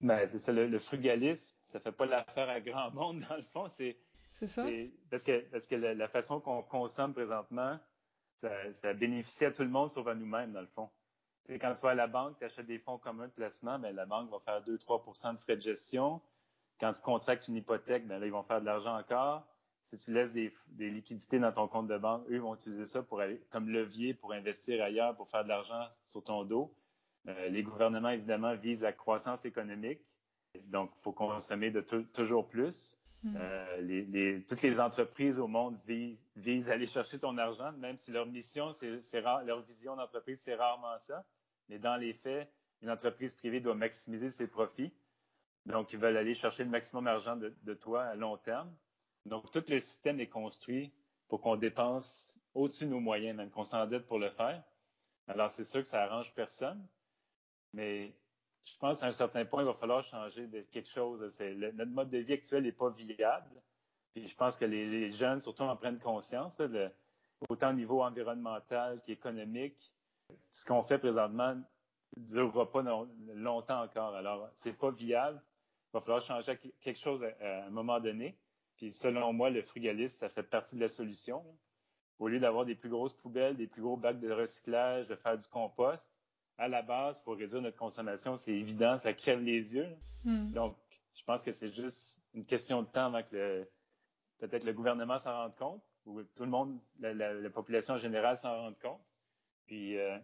[0.00, 3.68] Ben, c'est ça, le, frugalisme, ça fait pas l'affaire à grand monde, dans le fond.
[3.68, 3.96] C'est,
[4.32, 4.66] c'est ça.
[5.10, 7.78] parce que, parce que la, façon qu'on consomme présentement,
[8.72, 10.90] ça, bénéficie à tout le monde sauf à nous-mêmes, dans le fond.
[11.48, 14.06] quand tu vas à la banque, tu achètes des fonds communs de placement, ben, la
[14.06, 16.20] banque va faire 2-3% de frais de gestion.
[16.80, 19.46] Quand tu contractes une hypothèque, ben là, ils vont faire de l'argent encore
[19.84, 20.50] si tu laisses des,
[20.90, 24.82] liquidités dans ton compte de banque, eux vont utiliser ça pour comme levier pour investir
[24.82, 26.74] ailleurs, pour faire de l'argent sur ton dos.
[27.28, 30.02] Euh, les gouvernements, évidemment, visent la croissance économique.
[30.64, 32.98] Donc, il faut consommer de toujours plus.
[33.22, 33.36] Hmm.
[33.36, 35.78] Euh, toutes les entreprises au monde
[36.36, 40.54] visent, à aller chercher ton argent, même si leur mission, c'est leur vision d'entreprise, c'est
[40.54, 41.24] rarement ça.
[41.68, 44.92] Mais dans les faits, une entreprise privée doit maximiser ses profits.
[45.66, 48.74] Donc, ils veulent aller chercher le maximum d'argent de toi à long terme.
[49.26, 50.92] Donc, tout le système est construit
[51.28, 54.62] pour qu'on dépense au-dessus de nos moyens, même qu'on s'endette pour le faire.
[55.28, 56.84] Alors, c'est sûr que ça arrange personne,
[57.72, 58.12] mais
[58.64, 61.20] je pense qu'à un certain point, il va falloir changer de quelque chose.
[61.74, 63.62] notre mode de vie actuel n'est pas viable.
[64.12, 66.60] Puis je pense que les, jeunes, surtout, en prennent conscience,
[67.48, 69.92] autant au niveau environnemental qu'économique.
[70.50, 71.54] Ce qu'on fait présentement
[72.16, 72.82] ne durera pas
[73.34, 74.14] longtemps encore.
[74.14, 75.42] Alors, c'est pas viable.
[75.88, 78.38] Il va falloir changer quelque chose à un moment donné.
[78.76, 81.44] Puis selon moi, le frugalisme, ça fait partie de la solution.
[82.18, 85.36] Au lieu d'avoir des plus grosses poubelles, des plus gros bacs de recyclage, de faire
[85.36, 86.10] du compost,
[86.58, 89.96] à la base, pour réduire notre consommation, c'est évident, ça crève les yeux.
[90.24, 90.50] Hmm.
[90.52, 90.76] Donc,
[91.14, 93.68] je pense que c'est juste une question de temps avant que
[94.38, 98.56] peut-être le gouvernement s'en rende compte, ou tout le monde, la, population en général s'en
[98.56, 99.00] rende compte.
[99.66, 100.18] Puis, euh,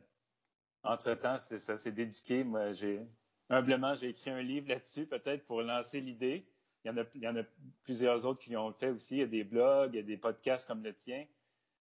[0.82, 2.44] entre-temps, ça, c'est d'éduquer.
[2.44, 3.00] Moi, j'ai
[3.48, 6.46] humblement, j'ai écrit un livre là-dessus, peut-être pour lancer l'idée.
[6.84, 7.42] Il y, en a,
[7.82, 9.16] plusieurs autres qui l'ont fait aussi.
[9.16, 11.26] Il y a des blogs, il y a des podcasts comme le tien.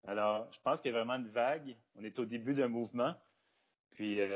[0.05, 1.75] Alors, je pense qu'il y a vraiment une vague.
[1.95, 3.15] On est au début d'un mouvement.
[4.01, 4.27] Puis, euh,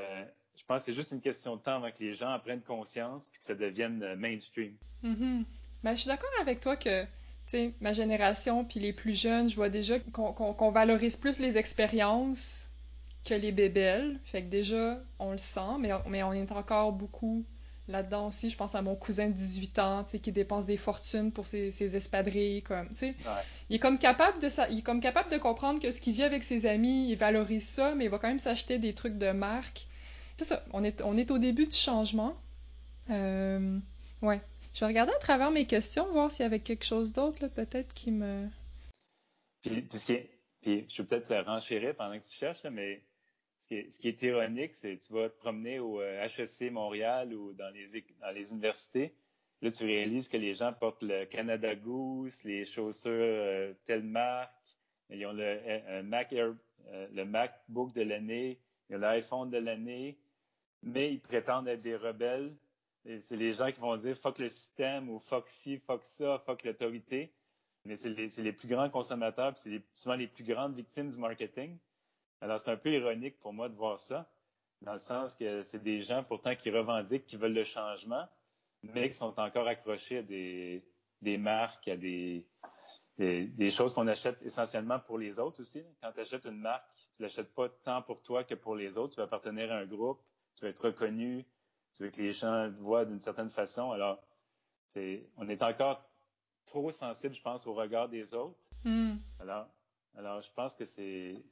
[0.56, 2.62] je pense que c'est juste une question de temps avant que les gens en prennent
[2.62, 4.75] conscience et que ça devienne euh, mainstream.
[5.01, 7.08] Ben, je suis d'accord avec toi que,
[7.82, 12.69] ma génération puis les plus jeunes, je vois déjà qu'on valorise plus les expériences
[13.23, 14.19] que les bébelles.
[14.25, 17.43] Fait que déjà, on le sent, mais, mais on est encore beaucoup
[17.87, 18.49] là-dedans aussi.
[18.49, 21.47] Je pense à mon cousin de 18 ans, tu sais, qui dépense des fortunes pour
[21.47, 23.15] ses, ses espadrilles, comme, tu sais.
[23.69, 26.23] Il est comme capable de il est comme capable de comprendre que ce qu'il vit
[26.23, 29.31] avec ses amis, il valorise ça, mais il va quand même s'acheter des trucs de
[29.31, 29.87] marque.
[30.37, 32.35] C'est ça, on est, on est au début du changement.
[33.09, 33.79] Euh,
[34.21, 34.41] ouais.
[34.73, 37.93] Je vais regarder à travers mes questions, voir s'il y avait quelque chose d'autre, peut-être,
[37.93, 38.49] qui me...
[39.61, 39.77] Puis,
[40.09, 40.29] est,
[40.61, 43.01] puis je vais peut-être renchérir pendant que tu cherches, là, mais
[43.65, 47.73] ce qui, est, ironique, c'est tu vas te promener au HEC euh, Montréal ou dans
[47.73, 49.15] les, universités.
[49.62, 54.54] Là, tu réalises que les gens portent le Canada Goose, les chaussures euh, telle marque,
[55.10, 56.54] ils ont le, euh, Mac Air,
[57.12, 60.19] le MacBook de l'année, ils ont l'iPhone de l'année,
[60.84, 62.56] mais ils prétendent être des rebelles.
[63.21, 66.63] C'est les gens qui vont dire fuck le système ou fuck ci, fuck ça, fuck
[66.63, 67.34] l'autorité.
[67.86, 71.78] Mais c'est les, les, plus grands consommateurs, c'est souvent les plus grandes victimes du marketing.
[72.45, 74.29] Alors, c'est un peu ironique pour moi de voir ça,
[74.84, 78.27] dans le sens que c'est des gens pourtant qui revendiquent, qui veulent le changement,
[78.84, 80.86] mais qui sont encore accrochés à des,
[81.23, 82.45] des marques, à des,
[83.17, 85.81] des, choses qu'on achète essentiellement pour les autres aussi.
[86.03, 89.15] Quand tu achètes une marque, tu l'achètes pas tant pour toi que pour les autres.
[89.15, 90.21] Tu vas appartenir à un groupe,
[90.53, 91.47] tu vas être reconnu,
[91.95, 93.89] tu veux que les gens te voient d'une certaine façon.
[93.89, 94.21] Alors,
[94.89, 96.08] c'est, on est encore
[96.67, 98.69] trop sensible, je pense, au regard des autres.
[98.84, 99.15] Hmm.
[99.39, 99.67] Alors,
[100.17, 101.43] alors, je pense que c'est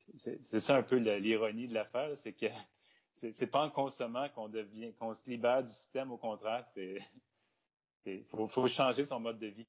[0.60, 2.45] ça un peu l'ironie de l'affaire, c'est que
[3.34, 6.99] c'est pas en consommant qu'on devient, qu'on se libère du système, au contraire, c'est
[8.30, 9.67] faut, faut changer son mode de vie.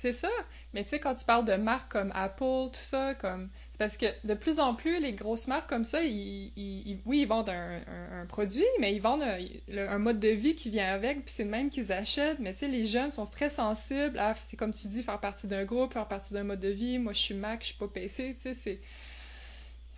[0.00, 0.30] C'est ça.
[0.72, 3.50] Mais tu sais, quand tu parles de marques comme Apple, tout ça, comme.
[3.72, 7.20] C'est parce que de plus en plus, les grosses marques comme ça, ils, ils, oui,
[7.20, 7.82] ils vendent un,
[8.12, 11.50] un, produit, mais ils vendent un, mode de vie qui vient avec, puis c'est le
[11.50, 12.38] même qu'ils achètent.
[12.38, 15.46] Mais tu sais, les jeunes sont très sensibles à, c'est comme tu dis, faire partie
[15.46, 16.98] d'un groupe, faire partie d'un mode de vie.
[16.98, 18.80] Moi, je suis Mac, je suis pas PC, tu sais, c'est.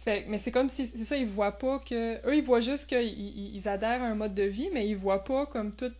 [0.04, 2.26] Fait, mais c'est comme si, c'est ça, ils voient pas que.
[2.26, 5.22] Eux, ils voient juste qu'ils ils adhèrent à un mode de vie, mais ils voient
[5.22, 5.94] pas comme toute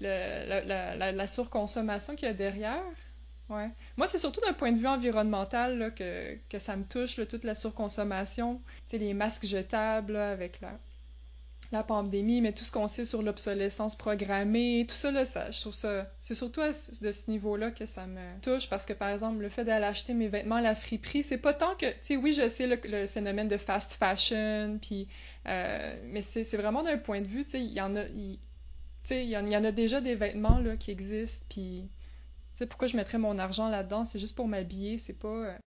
[0.00, 2.82] la, surconsommation qu'il y a derrière.
[3.48, 8.60] Moi, c'est surtout d'un point de vue environnemental que, ça me touche, toute la surconsommation.
[8.92, 10.78] Les masques jetables avec la,
[11.72, 15.60] la pandémie, mais tout ce qu'on sait sur l'obsolescence programmée, tout ça, là, ça, je
[15.60, 16.10] trouve ça...
[16.20, 19.64] C'est surtout de ce niveau-là que ça me touche, parce que, par exemple, le fait
[19.64, 21.86] d'aller acheter mes vêtements à la friperie, c'est pas tant que...
[22.16, 24.80] Oui, je sais le, phénomène de fast fashion.
[25.46, 28.04] Euh, mais c'est vraiment d'un point de vue, il y en a...
[29.08, 31.88] sais, il y, en, a déjà des vêtements, là, qui existent, puis
[32.68, 34.04] pourquoi je mettrais mon argent là-dedans?
[34.04, 35.28] C'est juste pour m'habiller, c'est pas.
[35.28, 35.58] Euh.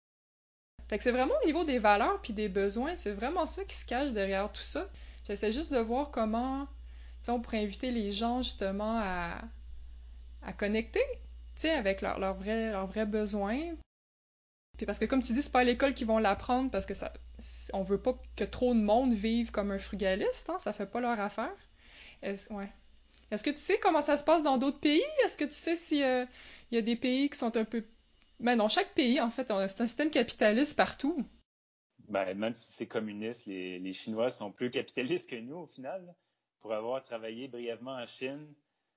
[0.89, 3.75] Fait que c'est vraiment au niveau des valeurs puis des besoins, c'est vraiment ça qui
[3.75, 4.89] se cache derrière tout ça.
[5.27, 6.69] J'essaie juste de voir comment,
[7.29, 9.41] on pourrait inviter les gens justement à,
[10.43, 11.03] à connecter,
[11.65, 13.75] avec leurs leur vrais, vrais besoins.
[14.87, 17.13] Parce que comme tu dis, c'est pas à l'école qu'ils vont l'apprendre parce que ça,
[17.73, 21.01] on veut pas que trop de monde vive comme un frugaliste, hein, ça fait pas
[21.01, 21.55] leur affaire.
[22.23, 22.71] Est-ce, ouais.
[23.31, 25.03] Est-ce que tu sais comment ça se passe dans d'autres pays?
[25.25, 26.25] Est-ce que tu sais si euh,
[26.71, 27.85] y a des pays qui sont un peu.
[28.39, 31.25] Ben non, chaque pays, en fait, c'est un système capitaliste partout.
[32.09, 36.15] Ben, même si c'est communiste, les, Chinois sont plus capitalistes que nous, au final.
[36.61, 38.47] Pour avoir travaillé brièvement en Chine,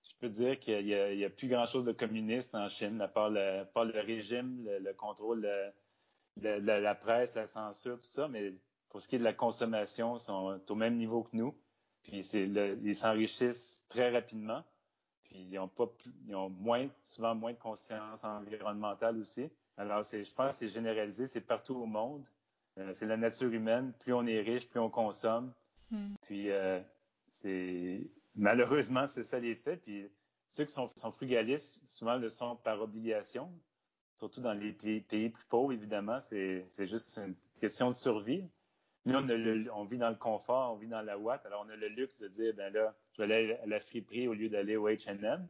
[0.04, 3.63] je peux dire qu'il n'y a, plus grand-chose de communiste en Chine, à part le,
[3.76, 5.48] le régime, le, contrôle
[6.38, 8.28] de, la presse, la censure, tout ça.
[8.28, 8.54] Mais
[8.89, 11.56] pour ce qui est de la consommation, ils sont au même niveau que nous.
[12.04, 14.63] Puis ils s'enrichissent très rapidement.
[15.23, 15.91] Puis ils ont pas
[16.28, 19.49] ils ont moins, souvent moins de conscience environnementale aussi.
[19.78, 22.25] Alors, c'est, je pense que c'est généralisé, c'est partout au monde.
[22.78, 23.93] Euh, c'est la nature humaine.
[23.99, 25.54] Plus on est riche, plus on consomme.
[25.91, 26.13] Hmm.
[26.21, 26.80] Puis euh,
[27.28, 29.82] c'est malheureusement c'est ça les faits.
[29.82, 30.08] Puis
[30.49, 33.52] ceux qui sont, sont, frugalistes, souvent le sont par obligation.
[34.15, 38.43] Surtout dans les pays, pays plus pauvres, évidemment, c'est, c'est juste une question de survie.
[39.06, 41.88] Nous, on, vit dans le confort, on vit dans la ouate, alors on a le
[41.88, 44.90] luxe de dire, ben là, je vais aller à la friperie au lieu d'aller au
[44.90, 45.48] H&M.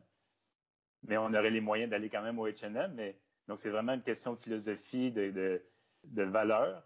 [1.03, 3.13] Mais on aurait les moyens d'aller quand même au H&M.
[3.47, 5.61] Donc c'est vraiment une question de philosophie, de,
[6.03, 6.83] de, valeur.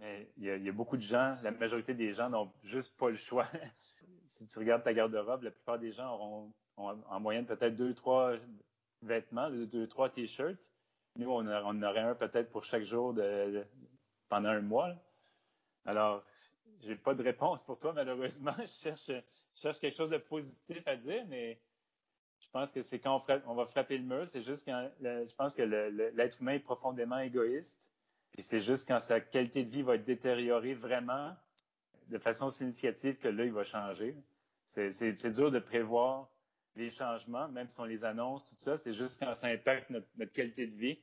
[0.00, 3.16] Mais il y, a, beaucoup de gens, la majorité des gens n'ont juste pas le
[3.16, 3.46] choix.
[4.26, 8.32] si tu regardes ta garde-robe, la plupart des gens auront, en moyenne peut-être deux, trois
[9.02, 10.72] vêtements, deux, trois t-shirts.
[11.16, 13.14] Nous, on, en aurait un peut-être pour chaque jour
[14.28, 14.94] pendant un mois.
[15.84, 16.24] Alors,
[16.80, 18.54] j'ai pas de réponse pour toi, malheureusement.
[18.58, 19.10] Je cherche,
[19.54, 21.58] cherche quelque chose de positif à dire, mais
[22.40, 25.54] je pense que c'est quand on, va frapper le mur, c'est juste quand je pense
[25.54, 27.80] que l'être humain est profondément égoïste.
[28.32, 31.34] Puis c'est juste quand sa qualité de vie va être détériorée vraiment
[32.08, 34.14] de façon significative que là, il va changer.
[34.64, 36.28] C'est dur de prévoir
[36.76, 38.76] les changements, même si on les annonce, tout ça.
[38.76, 40.98] C'est juste quand ça impacte notre qualité de vie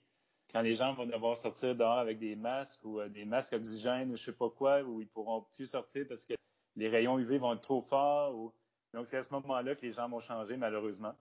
[0.52, 4.12] quand les gens vont devoir sortir dehors avec des masques ou euh, des masques oxygène
[4.12, 6.34] ou je sais pas quoi, où ils pourront plus sortir parce que
[6.76, 8.36] les rayons UV vont être trop forts.
[8.36, 8.54] Ou...
[8.94, 11.14] Donc, c'est à ce moment-là que les gens vont changer, malheureusement.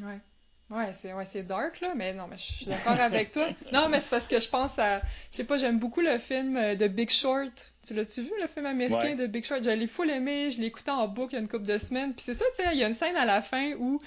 [0.00, 0.20] Ouais.
[0.70, 3.48] Ouais, c'est ouais, dark là, mais non, mais je suis d'accord avec toi.
[3.72, 5.00] Non, mais c'est parce que je pense à
[5.30, 7.72] je sais pas, j'aime beaucoup le film euh, de Big Short.
[7.86, 9.62] Tu l'as-tu vu le film américain de Big Short?
[9.62, 11.76] Je l'ai full aimé, je l'ai écouté en boucle il y a une couple de
[11.76, 12.14] semaines.
[12.14, 14.00] Puis c'est ça, tu sais, il y a une scène à la fin où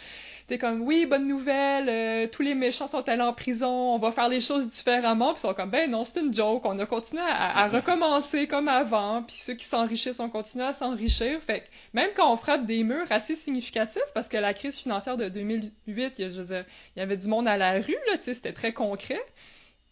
[0.47, 4.11] t'es comme oui, bonne nouvelle, euh, tous les méchants sont allés en prison, on va
[4.11, 6.85] faire les choses différemment, puis ils sont comme ben non, c'est une joke, on a
[6.85, 11.41] continué à, recommencer comme avant, puis ceux qui s'enrichissent ont continué à s'enrichir.
[11.41, 15.17] Fait que même quand on frappe des murs assez significatifs, parce que la crise financière
[15.17, 18.73] de 2008, il y avait du monde à la rue, là, tu sais, c'était très
[18.73, 19.21] concret.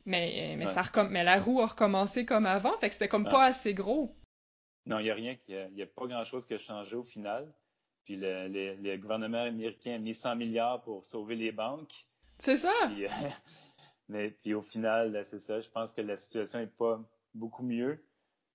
[0.06, 3.46] Mais, mais, ça mais la roue a recommencé comme avant, fait que c'était comme pas
[3.46, 4.14] assez gros.
[4.86, 7.48] Non, il n'y a rien, il n'y a, pas grand-chose qui a changé au final.
[8.06, 12.06] Puis le, le, gouvernement américain a mis 100 milliards pour sauver les banques.
[12.38, 12.74] C'est ça.
[12.88, 13.06] Puis,
[14.10, 15.62] mais puis au final, c'est ça.
[15.62, 17.02] Je pense que la situation n'est pas
[17.34, 18.04] beaucoup mieux.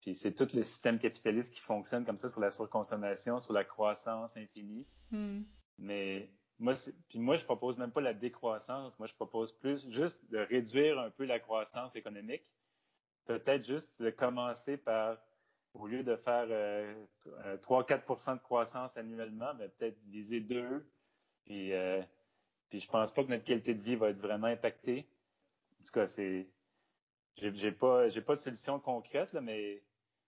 [0.01, 3.65] Puis c'est tout le système capitaliste qui fonctionne comme ça sur la surconsommation, sur la
[3.65, 4.87] croissance infinie.
[5.11, 5.43] Hmm.
[5.79, 6.75] Mais moi,
[7.09, 8.99] puis moi, je propose même pas la décroissance.
[8.99, 12.43] Moi, je propose plus juste de réduire un peu la croissance économique.
[13.25, 15.19] Peut-être juste de commencer par
[15.75, 20.87] au lieu de faire 3-4% euh, de croissance annuellement, mais peut-être viser 2.
[21.45, 22.03] Puis, euh,
[22.69, 25.09] puis je pense pas que notre qualité de vie va être vraiment impactée.
[25.81, 26.49] En tout cas, c'est.
[27.37, 29.81] J'ai pas, pas de solution concrète, là, mais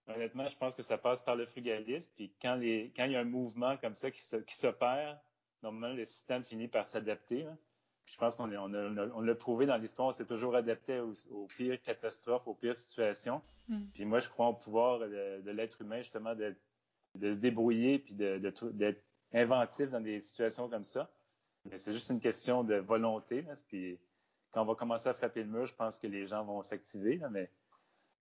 [0.07, 2.09] honnêtement, je pense que ça passe par le frugalisme.
[2.15, 5.21] Puis quand, quand il y a un mouvement comme ça qui, qui s'opère,
[5.63, 7.47] normalement, le système finit par s'adapter.
[8.11, 8.75] Je pense qu'on on,
[9.15, 13.41] on l'a prouvé dans l'histoire, on s'est toujours adapté aux, pires catastrophes, aux pires situations.
[13.69, 13.85] Hmm.
[13.95, 16.55] Puis moi, je crois au pouvoir de, l'être humain, justement, de,
[17.21, 19.01] se débrouiller puis d'être
[19.33, 21.09] inventif dans des situations comme ça.
[21.71, 23.45] Mais c'est juste une question de volonté.
[23.69, 23.99] puis
[24.51, 27.21] quand on va commencer à frapper le mur, je pense que les gens vont s'activer.
[27.31, 27.49] Mais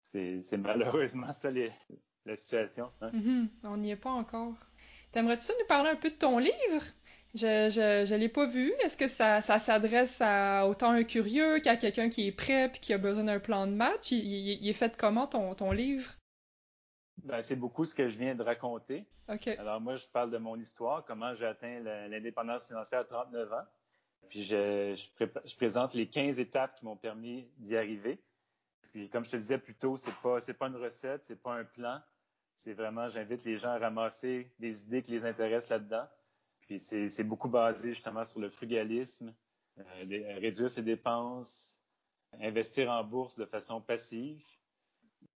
[0.01, 2.91] c'est malheureusement ça la situation.
[3.01, 3.11] Hein.
[3.13, 3.47] Mm-hmm.
[3.65, 4.55] On n'y est pas encore.
[5.11, 6.83] T'aimerais-tu nous parler un peu de ton livre?
[7.35, 8.71] Je, je l'ai pas vu.
[8.81, 12.71] Est-ce que ça, ça s'adresse à autant un curieux qu'à quelqu'un qui est prêt et
[12.71, 14.11] qui a besoin d'un plan de match?
[14.11, 16.09] Il, est fait comment ton, ton livre?
[17.23, 19.05] Ben, c'est beaucoup ce que je viens de raconter.
[19.57, 23.65] Alors moi, je parle de mon histoire, comment j'ai atteint l'indépendance financière à 39 ans.
[24.29, 28.19] Puis je, je, présente les 15 étapes qui m'ont permis d'y arriver.
[28.93, 31.53] Puis comme je te disais plus tôt, c'est pas c'est pas une recette, c'est pas
[31.53, 31.99] un plan.
[32.55, 36.07] C'est vraiment, j'invite les gens à ramasser des idées qui les intéressent là-dedans.
[36.67, 39.33] Puis c'est beaucoup basé justement sur le frugalisme,
[39.77, 39.83] euh,
[40.39, 41.81] réduire ses dépenses,
[42.39, 44.43] investir en bourse de façon passive.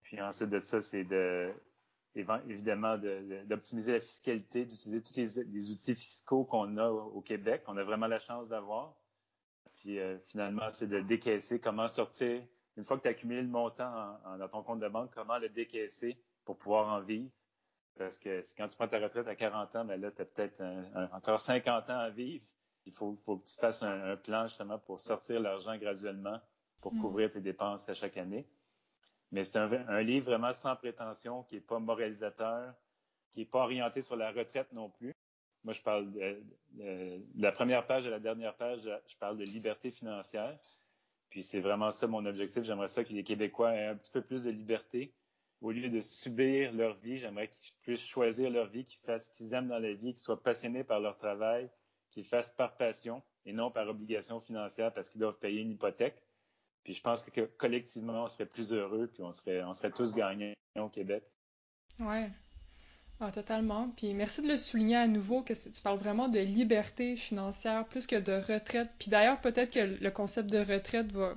[0.01, 1.53] Puis ensuite de ça, c'est de
[2.15, 2.97] évidemment
[3.45, 8.07] d'optimiser la fiscalité, d'utiliser tous les, outils fiscaux qu'on a au Québec, qu'on a vraiment
[8.07, 8.95] la chance d'avoir.
[9.77, 12.43] Puis euh, finalement, c'est de décaisser, comment sortir,
[12.75, 15.49] une fois que tu as accumulé le montant dans ton compte de banque, comment le
[15.49, 17.29] décaisser pour pouvoir en vivre.
[17.99, 20.63] Parce que quand tu prends ta retraite à 40 ans, ben là, tu as peut-être
[21.11, 22.45] encore 50 ans à vivre.
[22.85, 26.39] Il faut, que tu fasses un, plan justement pour sortir l'argent graduellement
[26.79, 27.01] pour mm.
[27.01, 28.47] couvrir tes dépenses à chaque année.
[29.33, 32.73] Mais c'est un, livre vraiment sans prétention, qui n'est pas moralisateur,
[33.31, 35.13] qui n'est pas orienté sur la retraite non plus.
[35.65, 39.43] Moi, je parle de, de, la première page à la dernière page, je parle de
[39.43, 40.57] liberté financière.
[41.29, 42.63] Puis c'est vraiment ça mon objectif.
[42.63, 45.13] J'aimerais ça que les Québécois aient un petit peu plus de liberté,
[45.61, 49.31] au lieu de subir leur vie, j'aimerais qu'ils puissent choisir leur vie, qu'ils fassent ce
[49.31, 51.69] qu'ils aiment dans la vie, qu'ils soient passionnés par leur travail,
[52.11, 56.21] qu'ils fassent par passion et non par obligation financière parce qu'ils doivent payer une hypothèque.
[56.83, 60.15] Puis je pense que collectivement, on serait plus heureux, puis on serait, on serait tous
[60.15, 61.23] gagnants au Québec.
[61.99, 62.29] Ouais.
[63.19, 63.89] Ah, totalement.
[63.97, 68.07] Puis merci de le souligner à nouveau que tu parles vraiment de liberté financière plus
[68.07, 68.89] que de retraite.
[68.97, 71.35] Puis d'ailleurs, peut-être que le concept de retraite va,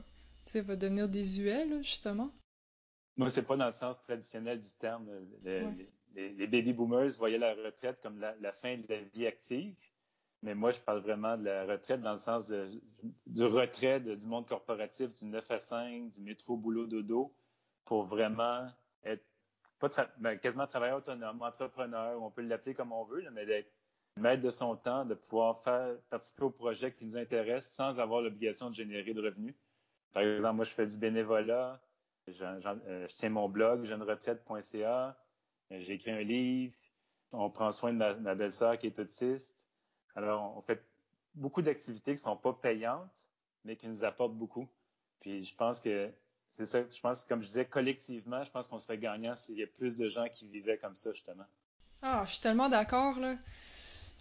[0.55, 2.31] va devenir désuet, justement.
[3.17, 5.09] Moi, c'est pas dans le sens traditionnel du terme.
[5.45, 9.77] les, baby boomers voyaient la retraite comme la, fin de la vie active.
[10.43, 12.53] Mais moi, je parle vraiment de la retraite dans le sens
[13.27, 17.33] du retrait du monde corporatif, du 9 à 5, du métro, boulot, dodo,
[17.85, 18.67] pour vraiment
[19.05, 19.25] être
[19.79, 23.73] pas ben, quasiment travailleur autonome, entrepreneur, on peut l'appeler comme on veut, mais d'être
[24.17, 28.21] maître de son temps, de pouvoir faire participer au projet qui nous intéresse sans avoir
[28.21, 29.55] l'obligation de générer de revenus.
[30.13, 31.81] Par exemple, moi, je fais du bénévolat,
[32.29, 35.17] euh, je tiens mon blog, jeuneretraite.ca.
[35.71, 36.75] J'ai écrit un livre.
[37.33, 39.65] On prend soin de ma, belle-sœur qui est autiste.
[40.15, 40.85] Alors, on fait
[41.35, 43.29] beaucoup d'activités qui sont pas payantes,
[43.65, 44.69] mais qui nous apportent beaucoup.
[45.21, 46.13] Puis, je pense que
[46.51, 46.83] c'est ça.
[46.89, 49.95] Je pense, comme je disais, collectivement, je pense qu'on serait gagnant s'il y a plus
[49.97, 51.47] de gens qui vivaient comme ça, justement.
[52.03, 53.37] Ah, je suis tellement d'accord, là.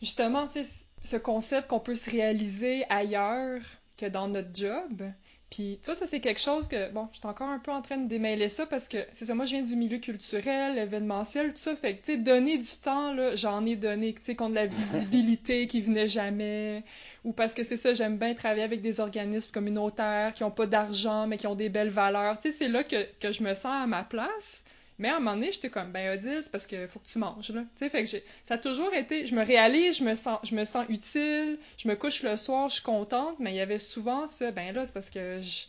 [0.01, 3.61] Justement, tu sais, ce concept qu'on peut se réaliser ailleurs
[3.97, 5.03] que dans notre job,
[5.51, 7.81] puis, tu vois, ça, c'est quelque chose que, bon, je suis encore un peu en
[7.81, 11.49] train de démêler ça parce que, c'est ça, moi, je viens du milieu culturel, événementiel,
[11.49, 11.75] tout ça.
[11.75, 14.65] Fait que, tu sais, donner du temps, là, j'en ai donné, tu sais, contre la
[14.65, 16.85] visibilité qui venait jamais.
[17.25, 20.67] Ou parce que c'est ça, j'aime bien travailler avec des organismes communautaires qui ont pas
[20.67, 22.39] d'argent, mais qui ont des belles valeurs.
[22.39, 24.63] Tu sais, c'est là que, que je me sens à ma place.
[25.01, 27.17] Mais à un moment donné, j'étais comme, ben Odile, c'est parce qu'il faut que tu
[27.17, 27.61] manges, là.
[27.75, 30.53] Tu sais, fait que ça a toujours été, je me réalise, je me sens, je
[30.53, 33.79] me sens utile, je me couche le soir, je suis contente, mais il y avait
[33.79, 35.63] souvent ça, ben là, c'est parce que je,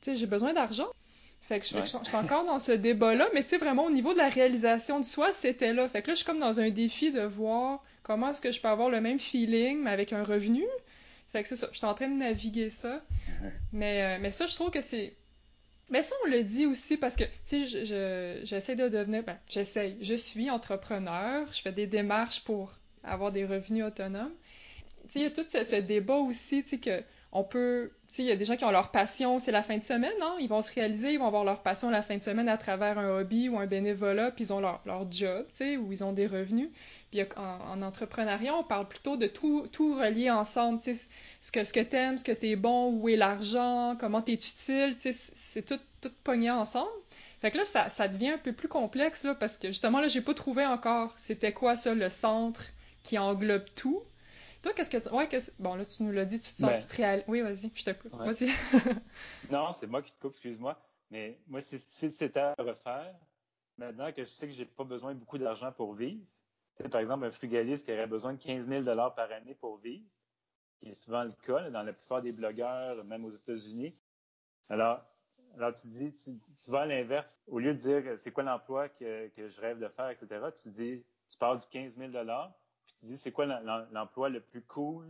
[0.00, 0.86] tu sais, j'ai besoin d'argent.
[1.42, 4.18] Fait que je, suis encore dans ce débat-là, mais tu sais, vraiment, au niveau de
[4.18, 5.88] la réalisation de soi, c'était là.
[5.88, 8.60] Fait que là, je suis comme dans un défi de voir comment est-ce que je
[8.60, 10.62] peux avoir le même feeling, mais avec un revenu.
[11.32, 13.02] Fait que c'est ça, je suis en train de naviguer ça.
[13.72, 15.16] Mais, euh, mais ça, je trouve que c'est...
[15.90, 19.22] Mais ça, on le dit aussi parce que, tu sais, j'essaie de devenir...
[19.22, 19.96] Ben, j'essaie.
[20.00, 22.72] Je suis entrepreneur, je fais des démarches pour
[23.02, 24.32] avoir des revenus autonomes.
[25.04, 27.90] Tu sais, il y a tout ce, ce débat aussi, tu sais, que on peut,
[28.22, 30.36] il y a des gens qui ont leur passion, c'est la fin de semaine, non?
[30.38, 32.98] Ils vont se réaliser, ils vont avoir leur passion la fin de semaine à travers
[32.98, 36.12] un hobby ou un bénévolat, puis ils ont leur, leur job, tu sais, ils ont
[36.12, 36.70] des revenus.
[37.10, 41.08] Puis en, entrepreneuriat, on parle plutôt de tout, tout relier ensemble, tu sais,
[41.40, 44.96] ce que, ce que t'aimes, ce que t'es bon, où est l'argent, comment t'es utile,
[44.98, 46.90] tu sais, c'est tout, tout pogné ensemble.
[47.40, 50.08] Fait que là, ça, ça devient un peu plus complexe, là, parce que justement, là,
[50.08, 52.64] j'ai pas trouvé encore c'était quoi ça, le centre
[53.02, 54.02] qui englobe tout.
[54.64, 55.14] Toi, qu'est-ce que.
[55.14, 57.90] Ouais, bon, là, tu nous l'as dit, tu te sens ben, Oui, vas-y, je te
[57.90, 58.14] coupe.
[58.14, 58.48] Vas-y.
[59.50, 60.80] non, c'est moi qui te coupe, excuse-moi.
[61.10, 63.14] Mais moi, si c'était à refaire,
[63.76, 66.24] maintenant que je sais que j'ai pas besoin de beaucoup d'argent pour vivre,
[66.78, 70.06] c'est par exemple un frugaliste qui aurait besoin de 15 000 par année pour vivre,
[70.80, 73.94] qui est souvent le cas dans la plupart des blogueurs, même aux États-Unis.
[74.70, 75.04] Alors,
[75.56, 77.38] alors tu dis, tu, vas à l'inverse.
[77.48, 80.70] Au lieu de dire c'est quoi l'emploi que, que, je rêve de faire, etc., tu
[80.70, 82.12] dis, tu parles du 15 000
[82.98, 83.46] tu dis c'est quoi
[83.92, 85.06] l'emploi le plus cool,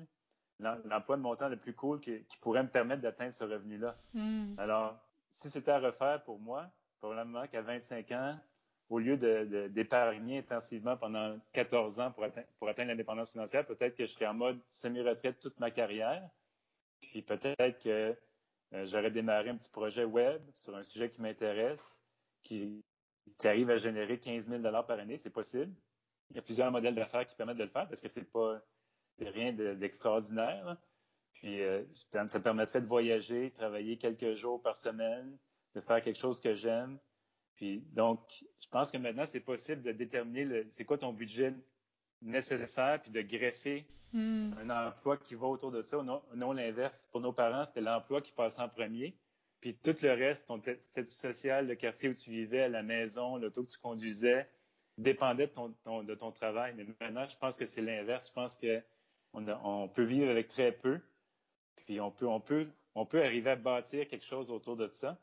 [0.58, 3.96] l'emploi de montant le plus cool qui, pourrait me permettre d'atteindre ce revenu-là?
[4.12, 4.54] Hmm.
[4.58, 4.98] Alors,
[5.30, 6.70] si c'était à refaire pour moi,
[7.00, 8.38] probablement qu'à 25 ans,
[8.90, 9.16] au lieu
[9.68, 14.60] d'épargner intensivement pendant 14 ans pour, atteindre, l'indépendance financière, peut-être que je serais en mode
[14.68, 16.28] semi-retraite toute ma carrière.
[17.00, 18.16] Puis peut-être que
[18.74, 22.00] euh, j'aurais démarré un petit projet web sur un sujet qui m'intéresse,
[22.42, 22.84] qui,
[23.38, 25.72] qui, arrive à générer 15 000 par année, c'est possible
[26.30, 28.60] il y a plusieurs modèles d'affaires qui permettent de le faire parce que c'est pas
[29.20, 30.76] rien d'extraordinaire.
[31.34, 35.36] Puis euh, ça me permettrait de voyager, travailler quelques jours par semaine,
[35.74, 36.98] de faire quelque chose que j'aime.
[37.56, 38.20] Puis donc,
[38.60, 41.54] je pense que maintenant, c'est possible de déterminer c'est quoi ton budget
[42.22, 44.54] nécessaire, puis de greffer hmm.
[44.58, 47.08] un emploi qui va autour de ça, non, non l'inverse.
[47.12, 49.16] Pour nos parents, c'était l'emploi qui passait en premier.
[49.60, 53.64] Puis tout le reste, ton statut social, le quartier où tu vivais, la maison, l'auto
[53.64, 54.48] que tu conduisais,
[54.98, 56.74] dépendait de ton, de ton travail.
[56.76, 58.28] Mais maintenant, je pense que c'est l'inverse.
[58.28, 61.00] Je pense qu'on on peut vivre avec très peu,
[61.76, 65.18] puis on peut, on, peut, on peut arriver à bâtir quelque chose autour de ça.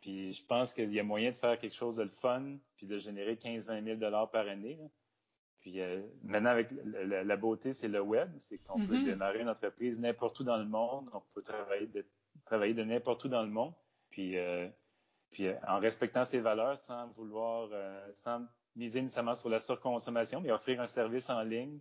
[0.00, 2.86] Puis je pense qu'il y a moyen de faire quelque chose de le fun, puis
[2.86, 4.78] de générer 15-20 000 par année.
[5.60, 8.30] Puis euh, maintenant, avec la, beauté, c'est le web.
[8.38, 9.04] C'est qu'on peut mm-hmm.
[9.04, 11.08] démarrer une entreprise n'importe où dans le monde.
[11.14, 12.04] On peut travailler de,
[12.44, 13.72] travailler de n'importe où dans le monde.
[14.10, 14.68] Puis, euh,
[15.30, 17.70] puis euh, en respectant ses valeurs, sans vouloir,
[18.12, 18.46] sans
[18.76, 21.78] miser nécessairement sur la surconsommation, mais offrir un service en ligne,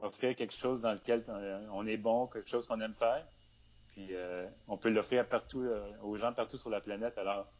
[0.00, 3.26] offrir quelque chose dans lequel euh, on est bon, quelque chose qu'on aime faire.
[3.88, 7.18] Puis euh, on peut l'offrir partout, euh, aux gens partout sur la planète.
[7.18, 7.50] Alors,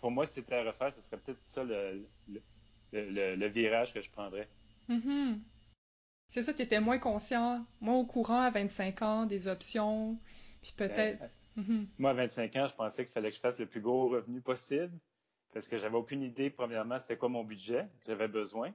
[0.00, 2.06] pour moi, si c'était à refaire, ce serait peut-être ça le,
[2.92, 4.48] le, virage que je prendrais.
[4.88, 5.38] Mm-hmm.
[6.30, 10.18] C'est ça, tu étais moins conscient, moins au courant à 25 ans des options,
[10.62, 11.20] puis peut-être.
[11.56, 11.86] Ben, mm-hmm.
[11.98, 14.40] Moi, à 25 ans, je pensais qu'il fallait que je fasse le plus gros revenu
[14.40, 14.92] possible
[15.54, 18.74] parce que j'avais aucune idée, premièrement, c'était quoi mon budget, j'avais besoin.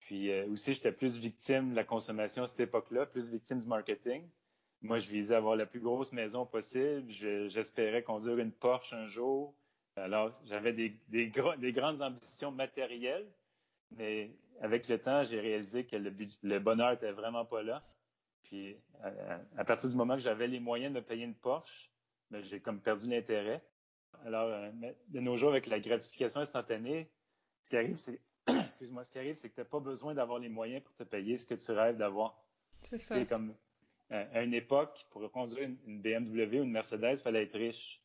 [0.00, 3.66] Puis euh, aussi, j'étais plus victime de la consommation à cette époque-là, plus victime du
[3.66, 4.26] marketing.
[4.80, 7.06] Moi, je visais avoir la plus grosse maison possible.
[7.10, 9.54] J'espérais conduire une Porsche un jour.
[9.94, 13.30] Alors, j'avais des, des, grandes ambitions matérielles,
[13.90, 14.30] mais
[14.62, 17.84] avec le temps, j'ai réalisé que le, le, bonheur était vraiment pas là.
[18.44, 18.78] Puis,
[19.56, 21.90] à, partir du moment que j'avais les moyens de me payer une Porsche,
[22.30, 23.62] ben, j'ai comme perdu l'intérêt.
[24.24, 24.70] Alors, euh,
[25.08, 27.08] de nos jours, avec la gratification instantanée,
[27.62, 30.38] ce qui arrive, c'est, excuse-moi, ce qui arrive, c'est que tu n'as pas besoin d'avoir
[30.38, 32.42] les moyens pour te payer ce que tu rêves d'avoir.
[32.88, 33.24] C'est ça.
[33.24, 33.54] comme
[34.12, 38.02] euh, à une époque, pour conduire une, BMW ou une Mercedes, il fallait être riche.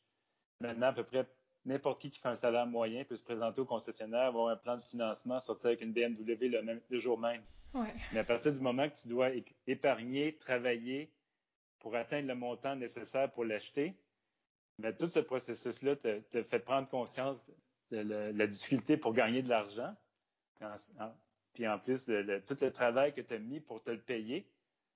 [0.60, 1.26] Maintenant, à peu près
[1.66, 4.76] n'importe qui qui fait un salaire moyen peut se présenter au concessionnaire, avoir un plan
[4.76, 7.42] de financement, sortir avec une BMW le, même, le jour même.
[7.74, 7.94] Ouais.
[8.14, 9.30] Mais à partir du moment que tu dois
[9.66, 11.12] épargner, travailler
[11.80, 13.96] pour atteindre le montant nécessaire pour l'acheter,
[14.78, 17.52] mais tout ce processus-là te, fait prendre conscience
[17.92, 19.96] de la, difficulté pour gagner de l'argent.
[21.54, 24.50] Puis en plus, de, tout le travail que tu as mis pour te le payer.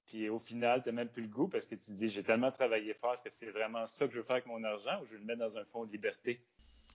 [0.05, 2.23] Puis au final, tu n'as même plus le goût parce que tu te dis, j'ai
[2.23, 4.99] tellement travaillé fort, est-ce que c'est vraiment ça que je veux faire avec mon argent
[5.01, 6.43] ou je veux le mettre dans un fonds de liberté?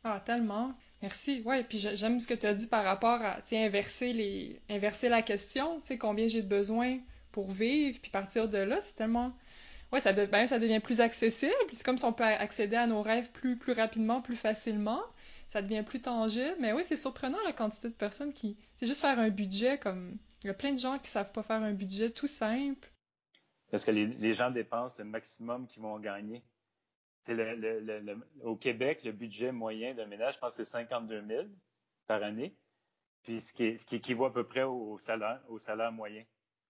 [0.03, 0.75] Ah, tellement.
[1.01, 1.43] Merci.
[1.45, 5.23] Ouais, puis j'aime ce que tu as dit par rapport à, inverser les, inverser la
[5.23, 6.99] question, tu sais, combien j'ai de besoin
[7.33, 9.33] pour vivre, puis partir de là, c'est tellement,
[9.95, 11.55] ouais, ça, ben, ça devient plus accessible.
[11.73, 15.03] C'est comme si on peut accéder à nos rêves plus, plus rapidement, plus facilement.
[15.49, 16.57] ça devient plus tangible.
[16.59, 18.59] Mais oui, c'est surprenant la quantité de personnes qui.
[18.77, 20.19] C'est juste faire un budget comme.
[20.43, 22.91] Il y a plein de gens qui savent pas faire un budget tout simple.
[23.71, 26.45] Parce que les, gens dépensent le maximum qu'ils vont gagner.
[27.29, 31.47] Le, au Québec, le budget moyen d'un ménage, je pense c'est 52 000
[32.07, 32.55] par année.
[33.23, 36.25] Puis ce qui, ce qui équivaut à peu près au salaire, au salaire moyen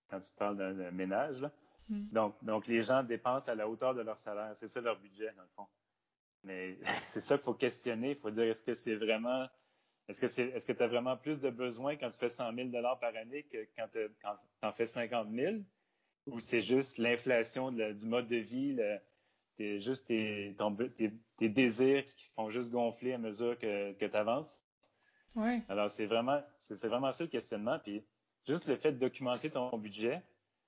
[0.08, 1.44] quand tu parles d'un ménage.
[1.88, 2.08] Hmm.
[2.12, 4.52] Donc, donc, les gens dépensent à la hauteur de leur salaire.
[4.54, 5.66] C'est ça leur budget, dans le fond.
[6.42, 8.10] Mais c'est ça qu'il faut questionner.
[8.10, 9.46] Il faut dire est-ce que c'est vraiment.
[10.08, 12.54] Est-ce que c'est est-ce que tu as vraiment plus de besoins quand tu fais 100
[12.54, 12.68] 000
[13.00, 14.00] par année que quand tu
[14.62, 15.56] en fais 50 000?
[16.26, 18.98] Ou c'est juste l'inflation du mode de vie, le,
[19.58, 20.56] juste tes,
[21.36, 24.66] tes, désirs qui font juste gonfler à mesure que, que tu avances?
[25.34, 25.62] Ouais.
[25.68, 27.78] Alors, c'est vraiment, c'est, vraiment ça le questionnement.
[27.78, 28.04] Puis,
[28.46, 30.22] juste le fait de documenter ton budget,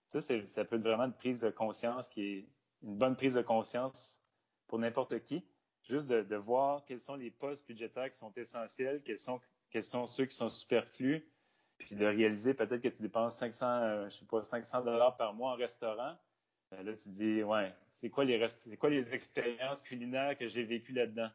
[0.07, 2.49] ça, ça peut être vraiment une prise de conscience qui est
[2.83, 4.21] une bonne prise de conscience
[4.67, 5.45] pour n'importe qui
[5.89, 9.41] juste de, voir quels sont les postes budgétaires qui sont essentiels, quels sont,
[9.71, 11.25] quels sont ceux qui sont superflus,
[11.79, 15.35] puis de réaliser peut-être que tu dépenses 500, euh, je sais pas, 500 dollars par
[15.35, 16.17] mois en restaurant.
[16.73, 20.49] Euh, là, tu te dis, ouais, c'est quoi les c'est quoi les expériences culinaires que
[20.49, 21.31] j'ai vécues là-dedans?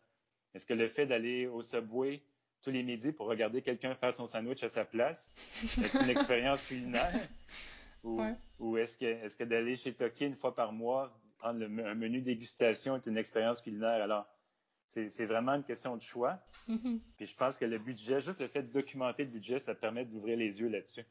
[0.53, 2.21] Est-ce que le fait d'aller au Subway
[2.61, 5.33] tous les midis pour regarder quelqu'un faire son sandwich à sa place
[5.81, 7.29] est une expérience culinaire?
[8.03, 8.21] Ou,
[8.59, 12.21] ou est-ce que, est-ce que d'aller chez Toki une fois par mois, prendre un menu
[12.21, 14.01] dégustation est une expérience culinaire?
[14.01, 14.25] Alors,
[14.85, 16.39] c'est vraiment une question de choix.
[16.67, 16.99] Mm-hmm.
[17.17, 20.05] Puis je pense que le budget, juste le fait de documenter le budget, ça permet
[20.05, 21.05] d'ouvrir les yeux là-dessus.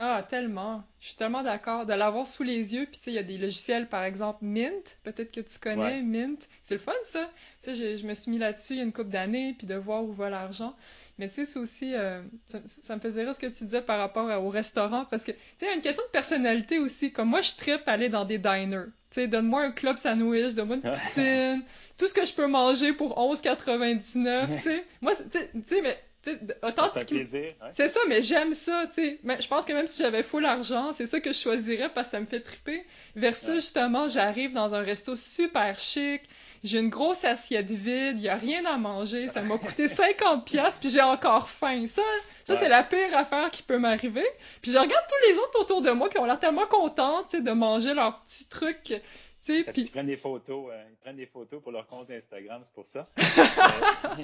[0.00, 0.84] Ah, tellement.
[1.00, 1.84] Je suis tellement d'accord.
[1.84, 4.44] De l'avoir sous les yeux, puis tu sais, il y a des logiciels, par exemple,
[4.44, 6.48] Mint, peut-être que tu connais, Mint.
[6.62, 7.28] C'est le fun, ça.
[7.62, 9.74] Tu sais, je me suis mis là-dessus il y a une couple d'années, puis de
[9.74, 10.76] voir où va l'argent.
[11.18, 13.98] Mais tu sais, c'est aussi, euh, ça, me faisait rire ce que tu disais par
[13.98, 17.12] rapport au restaurant, parce que, tu sais, il y a une question de personnalité aussi.
[17.12, 18.86] Comme moi, je tripe aller dans des diners.
[19.10, 21.62] Tu sais, donne-moi un club sandwich, donne-moi une poutine,
[21.96, 24.84] tout ce que je peux manger pour 11,99, tu sais.
[25.00, 25.98] Moi, tu sais, mais
[26.62, 26.88] autant
[27.72, 29.18] c'est ça, mais j'aime ça, tu sais.
[29.22, 32.08] Mais je pense que même si j'avais full argent, c'est ça que je choisirais parce
[32.08, 32.84] que ça me fait triper.
[33.16, 36.22] Versus, justement, j'arrive dans un resto super chic,
[36.64, 40.44] j'ai une grosse assiette vide, il y a rien à manger, ça m'a coûté 50
[40.44, 41.86] pièces puis j'ai encore faim.
[41.86, 42.02] Ça,
[42.44, 44.26] ça c'est la pire affaire qui peut m'arriver.
[44.62, 47.52] Puis je regarde tous les autres autour de moi qui ont l'air tellement contents, de
[47.52, 48.94] manger leurs petits trucs.
[49.46, 52.72] Parce qu'ils prennent des photos, euh, ils prennent des photos pour leur compte Instagram, c'est
[52.72, 53.08] pour ça.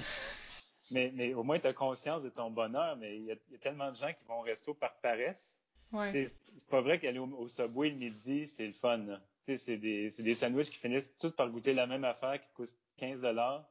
[0.91, 3.91] mais, mais, au moins, tu as conscience de ton bonheur, mais il y, a tellement
[3.91, 5.57] de gens qui vont au resto par paresse.
[5.93, 6.27] Ouais.
[6.57, 8.99] C'est pas vrai qu'aller au, au, Subway le midi, c'est le fun.
[8.99, 12.71] Là c'est des, des sandwichs qui finissent tous par goûter la même affaire qui coûte
[12.99, 13.69] 15 dollars.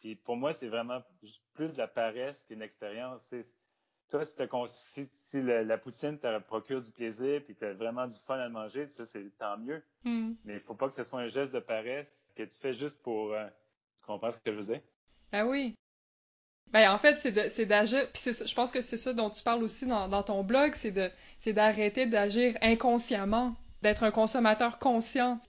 [0.00, 1.02] Puis pour moi, c'est vraiment
[1.54, 3.22] plus de la paresse qu'une expérience.
[4.08, 8.38] Toi, si, si, la, poutine te procure du plaisir puis tu as vraiment du fun
[8.38, 9.82] à manger, ça, c'est tant mieux.
[10.04, 10.32] Hmm.
[10.44, 13.02] Mais il faut pas que ce soit un geste de paresse que tu fais juste
[13.02, 13.32] pour.
[13.32, 13.46] Euh,
[13.98, 14.80] tu comprends ce que je veux dire?
[15.30, 15.74] Ben oui.
[16.68, 18.10] Ben en fait, c'est d'agir.
[18.12, 21.52] Puis je pense que c'est ça dont tu parles aussi dans, dans ton blog, c'est
[21.52, 25.40] d'arrêter d'agir inconsciemment d'être un consommateur conscient.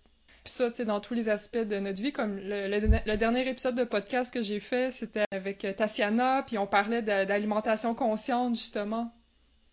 [0.44, 3.76] Puis ça, tu sais, dans tous les aspects de notre vie, comme le, dernier épisode
[3.76, 9.14] de podcast que j'ai fait, c'était avec euh, Tatiana, puis on parlait d'alimentation consciente, justement.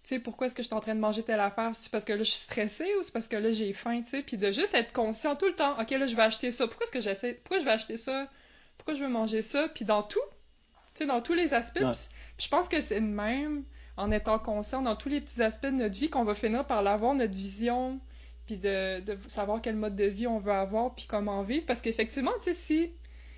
[0.02, 1.74] Tu sais, pourquoi est-ce que je suis en train de manger telle affaire?
[1.74, 4.10] C'est parce que là, je suis stressée ou c'est parce que là, j'ai faim, tu
[4.10, 4.22] sais?
[4.22, 5.80] Puis de juste être conscient tout le temps.
[5.80, 6.66] OK, là, je vais acheter ça.
[6.66, 7.34] Pourquoi est-ce que j'essaie?
[7.34, 8.28] Pourquoi je vais acheter ça?
[8.76, 9.68] Pourquoi je veux manger ça?
[9.68, 10.20] Puis dans tout,
[10.94, 11.80] tu sais, dans tous les aspects.
[11.80, 13.64] Puis je pense que c'est le même,
[13.96, 16.82] en étant conscient dans tous les petits aspects de notre vie, qu'on va finir par
[16.82, 18.00] l'avoir, notre vision
[18.46, 21.66] puis de, savoir quel mode de vie on veut avoir, puis comment vivre.
[21.66, 22.92] Parce qu'effectivement, tu sais, si,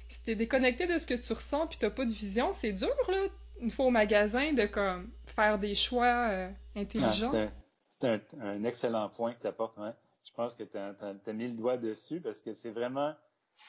[0.08, 2.94] si t'es déconnecté de ce que tu ressens, puis t'as pas de vision, c'est dur,
[3.08, 3.26] là,
[3.60, 7.48] une fois au magasin, de comme faire des choix euh, intelligents.
[7.90, 9.78] c'est un, excellent point que tu apportes.
[10.24, 13.14] Je pense que tu as, mis le doigt dessus parce que c'est vraiment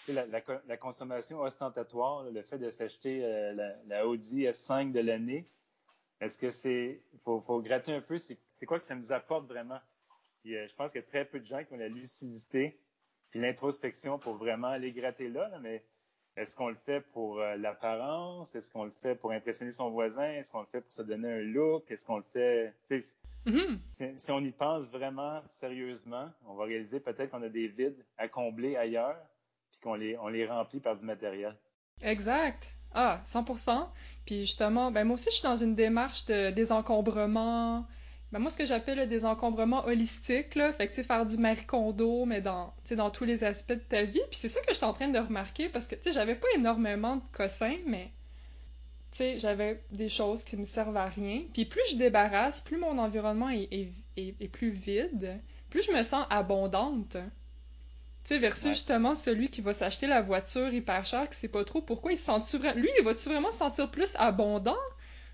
[0.09, 0.25] la,
[0.67, 5.45] la, consommation ostentatoire, le fait de s'acheter euh, la, la, Audi S5 de l'année.
[6.19, 7.01] Est-ce que c'est.
[7.13, 8.17] Il faut, faut, gratter un peu.
[8.17, 8.37] C'est
[8.67, 9.79] quoi que ça nous apporte vraiment?
[10.45, 12.79] Euh, je pense qu'il y a très peu de gens qui ont la lucidité
[13.29, 15.83] puis l'introspection pour vraiment aller gratter là, mais
[16.35, 18.55] est-ce qu'on le fait pour euh, l'apparence?
[18.55, 20.31] Est-ce qu'on le fait pour impressionner son voisin?
[20.31, 21.91] Est-ce qu'on le fait pour se donner un look?
[21.91, 22.73] Est-ce qu'on le fait...
[23.45, 24.17] Mm-hmm.
[24.17, 28.27] si, on y pense vraiment sérieusement, on va réaliser peut-être qu'on a des vides à
[28.27, 29.17] combler ailleurs,
[29.71, 31.55] puis qu'on les, on les remplit par du matériel.
[32.01, 32.75] Exact.
[32.93, 33.87] Ah, 100%.
[34.25, 37.85] Puis justement, ben moi aussi, je suis dans une démarche de désencombrement,
[38.31, 42.25] ben moi, ce que j'appelle le désencombrement holistique, là, fait que, faire du Marie Kondo,
[42.25, 44.21] mais dans, dans tous les aspects de ta vie.
[44.29, 46.35] Puis c'est ça que je suis en train de remarquer, parce que, tu sais, j'avais
[46.35, 48.11] pas énormément de cossins, mais,
[49.11, 51.41] tu sais, j'avais des choses qui me servent à rien.
[51.53, 55.39] Puis plus je débarrasse, plus mon environnement est, est, est, plus vide,
[55.71, 57.17] plus je me sens abondante.
[58.25, 61.65] Tu sais, versus justement celui qui va s'acheter la voiture hyper chère, qui sait pas
[61.65, 62.79] trop pourquoi il se sent vraiment.
[62.79, 64.77] Lui, il va-tu vraiment se sentir plus abondant?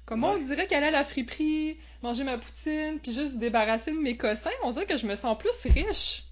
[0.05, 3.97] Comment on dirait qu'aller à la friperie, manger ma poutine, puis juste se débarrasser de
[3.97, 6.23] mes cossins, on dirait que je me sens plus riche.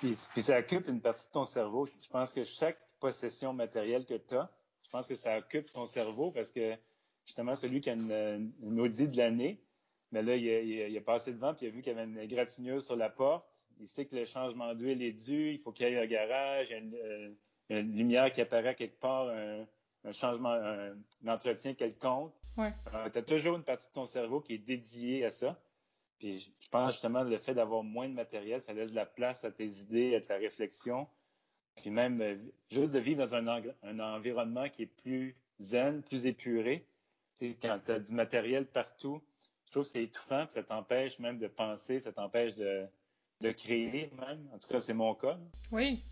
[0.00, 1.86] Puis, ça occupe une partie de ton cerveau.
[1.86, 4.50] Je pense que chaque possession matérielle que tu as,
[4.82, 6.74] je pense que ça occupe ton cerveau parce que
[7.26, 9.62] justement, celui qui a une, une Audi de l'année,
[10.12, 12.84] mais là, il a, passé devant puis il a vu qu'il y avait une égratigneuse
[12.84, 13.46] sur la porte.
[13.78, 16.72] Il sait que le changement d'huile est dû, il faut qu'il aille au garage, il
[16.72, 17.36] y a une,
[17.70, 22.34] euh, lumière qui apparaît quelque part, un, changement, un, entretien quelconque.
[22.56, 22.72] Ouais.
[22.94, 25.60] Euh, tu as toujours une partie de ton cerveau qui est dédiée à ça.
[26.18, 29.44] Puis je pense justement le fait d'avoir moins de matériel, ça laisse de la place
[29.44, 31.08] à tes idées, à ta réflexion.
[31.76, 32.36] Puis même euh,
[32.70, 36.86] juste de vivre dans un, un, environnement qui est plus zen, plus épuré.
[37.40, 39.22] quand tu as du matériel partout,
[39.64, 42.86] je trouve que c'est étouffant, puis ça t'empêche même de penser, ça t'empêche de,
[43.40, 44.48] de créer même.
[44.52, 45.38] En tout cas, c'est mon cas.
[45.70, 46.04] Oui.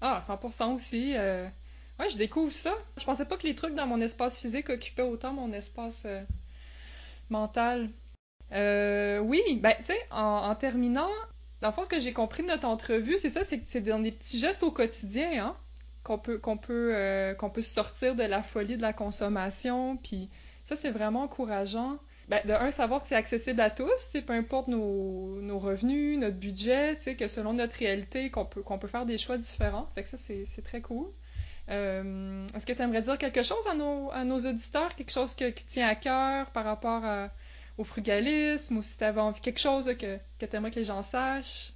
[0.00, 1.16] Ah, 100% aussi.
[1.16, 1.48] Euh...
[2.00, 2.72] Ouais, je découvre ça.
[2.96, 6.22] Je pensais pas que les trucs dans mon espace physique occupaient autant mon espace euh,
[7.28, 7.90] mental.
[8.52, 11.10] Euh, oui, ben, tu sais, en, terminant,
[11.60, 13.82] dans le fond, ce que j'ai compris de notre entrevue, c'est ça, c'est que c'est
[13.82, 15.56] dans des petits gestes au quotidien, hein,
[16.02, 20.30] qu'on peut, qu'on peut, euh, qu'on peut sortir de la folie de la consommation, puis
[20.64, 21.98] ça, c'est vraiment encourageant
[22.28, 26.38] ben, de un, savoir que c'est accessible à tous, peu importe nos, nos, revenus, notre
[26.38, 29.90] budget, que selon notre réalité, qu'on peut, qu'on peut faire des choix différents.
[29.94, 31.06] Fait que ça, c'est très cool.
[31.68, 35.88] Euh, Est-ce que tu aimerais dire quelque chose à nos, auditeurs, quelque chose qui tient
[35.88, 37.02] à cœur par rapport
[37.78, 41.02] au frugalisme, ou si tu avais envie, quelque chose que, tu aimerais que les gens
[41.02, 41.72] sachent?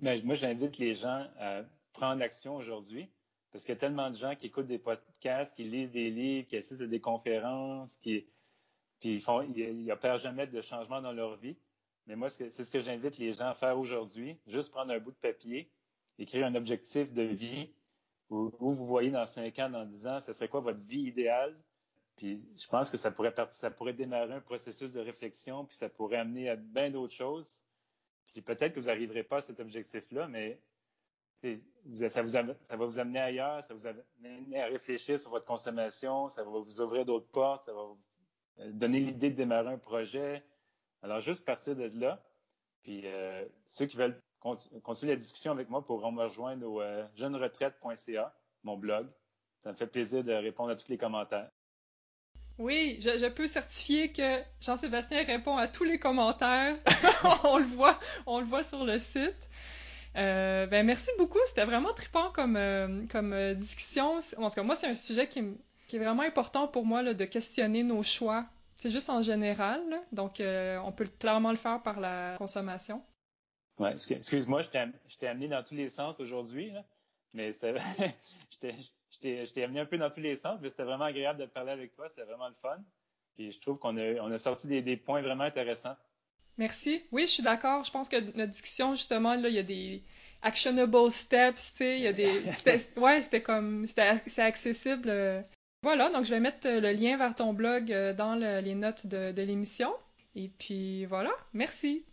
[0.00, 1.62] Ben, moi, j'invite les gens à
[1.92, 3.08] prendre action aujourd'hui.
[3.52, 6.48] Parce qu'il y a tellement de gens qui écoutent des podcasts, qui lisent des livres,
[6.48, 8.26] qui assistent à des conférences, qui,
[8.98, 11.56] puis ils font, ils n'opèrent jamais de changement dans leur vie.
[12.06, 14.36] Mais moi, c'est ce que j'invite les gens à faire aujourd'hui.
[14.48, 15.70] Juste prendre un bout de papier,
[16.18, 17.70] écrire un objectif de vie
[18.30, 21.56] où, vous voyez dans 5 ans, dans 10 ans, ce serait quoi votre vie idéale?
[22.16, 25.88] Puis je pense que ça pourrait, ça pourrait démarrer un processus de réflexion, puis ça
[25.88, 27.62] pourrait amener à bien d'autres choses.
[28.32, 30.60] Puis peut-être que vous n'arriverez pas à cet objectif-là, mais
[31.94, 32.22] ça, ça,
[32.76, 36.50] va vous amener ailleurs, ça va vous amener à réfléchir sur votre consommation, ça va
[36.50, 37.98] vous ouvrir d'autres portes, ça va vous
[38.60, 40.42] euh, donner l'idée de démarrer un projet.
[41.02, 42.22] Alors, juste partir de là.
[42.82, 44.20] Puis, euh, ceux qui veulent
[44.82, 49.06] continuer la discussion avec moi pourront me rejoindre au euh, jeuneretraite.ca, mon blog.
[49.62, 51.50] Ça me fait plaisir de répondre à tous les commentaires.
[52.58, 56.76] Oui, je, peux certifier que Jean-Sébastien répond à tous les commentaires.
[57.44, 59.48] on le voit, on le voit sur le site.
[60.14, 64.18] ben merci beaucoup, c'était vraiment trippant comme comme discussion.
[64.36, 67.24] En tout cas, moi c'est un sujet qui est vraiment important pour moi là, de
[67.24, 68.46] questionner nos choix.
[68.84, 69.82] C'est juste en général,
[70.12, 73.02] donc euh, on peut clairement le faire par la consommation.
[73.78, 74.68] Ouais, excuse-moi, je
[75.18, 76.72] t'ai amené dans tous les sens aujourd'hui,
[77.32, 81.46] mais je t'ai amené un peu dans tous les sens, mais c'était vraiment agréable de
[81.46, 82.78] parler avec toi, c'était vraiment le fun.
[83.36, 85.96] Et je trouve qu'on a, on a sorti des, des, points vraiment intéressants.
[86.56, 87.02] Merci.
[87.10, 87.82] Oui, je suis d'accord.
[87.82, 90.04] Je pense que notre discussion, justement, là, il y a des
[90.42, 92.44] actionable steps, tu sais, il y a des...
[92.96, 93.86] ouais, c'était comme...
[93.88, 95.42] C'est accessible euh,
[95.84, 99.06] voilà, donc je vais mettre euh, le lien vers ton blog euh, dans les notes
[99.06, 99.92] de, l'émission.
[100.34, 102.06] Et puis voilà, merci.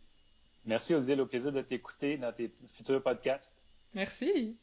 [0.65, 3.55] Merci Odile, au plaisir de t'écouter dans tes futurs podcasts.
[3.93, 4.57] Merci.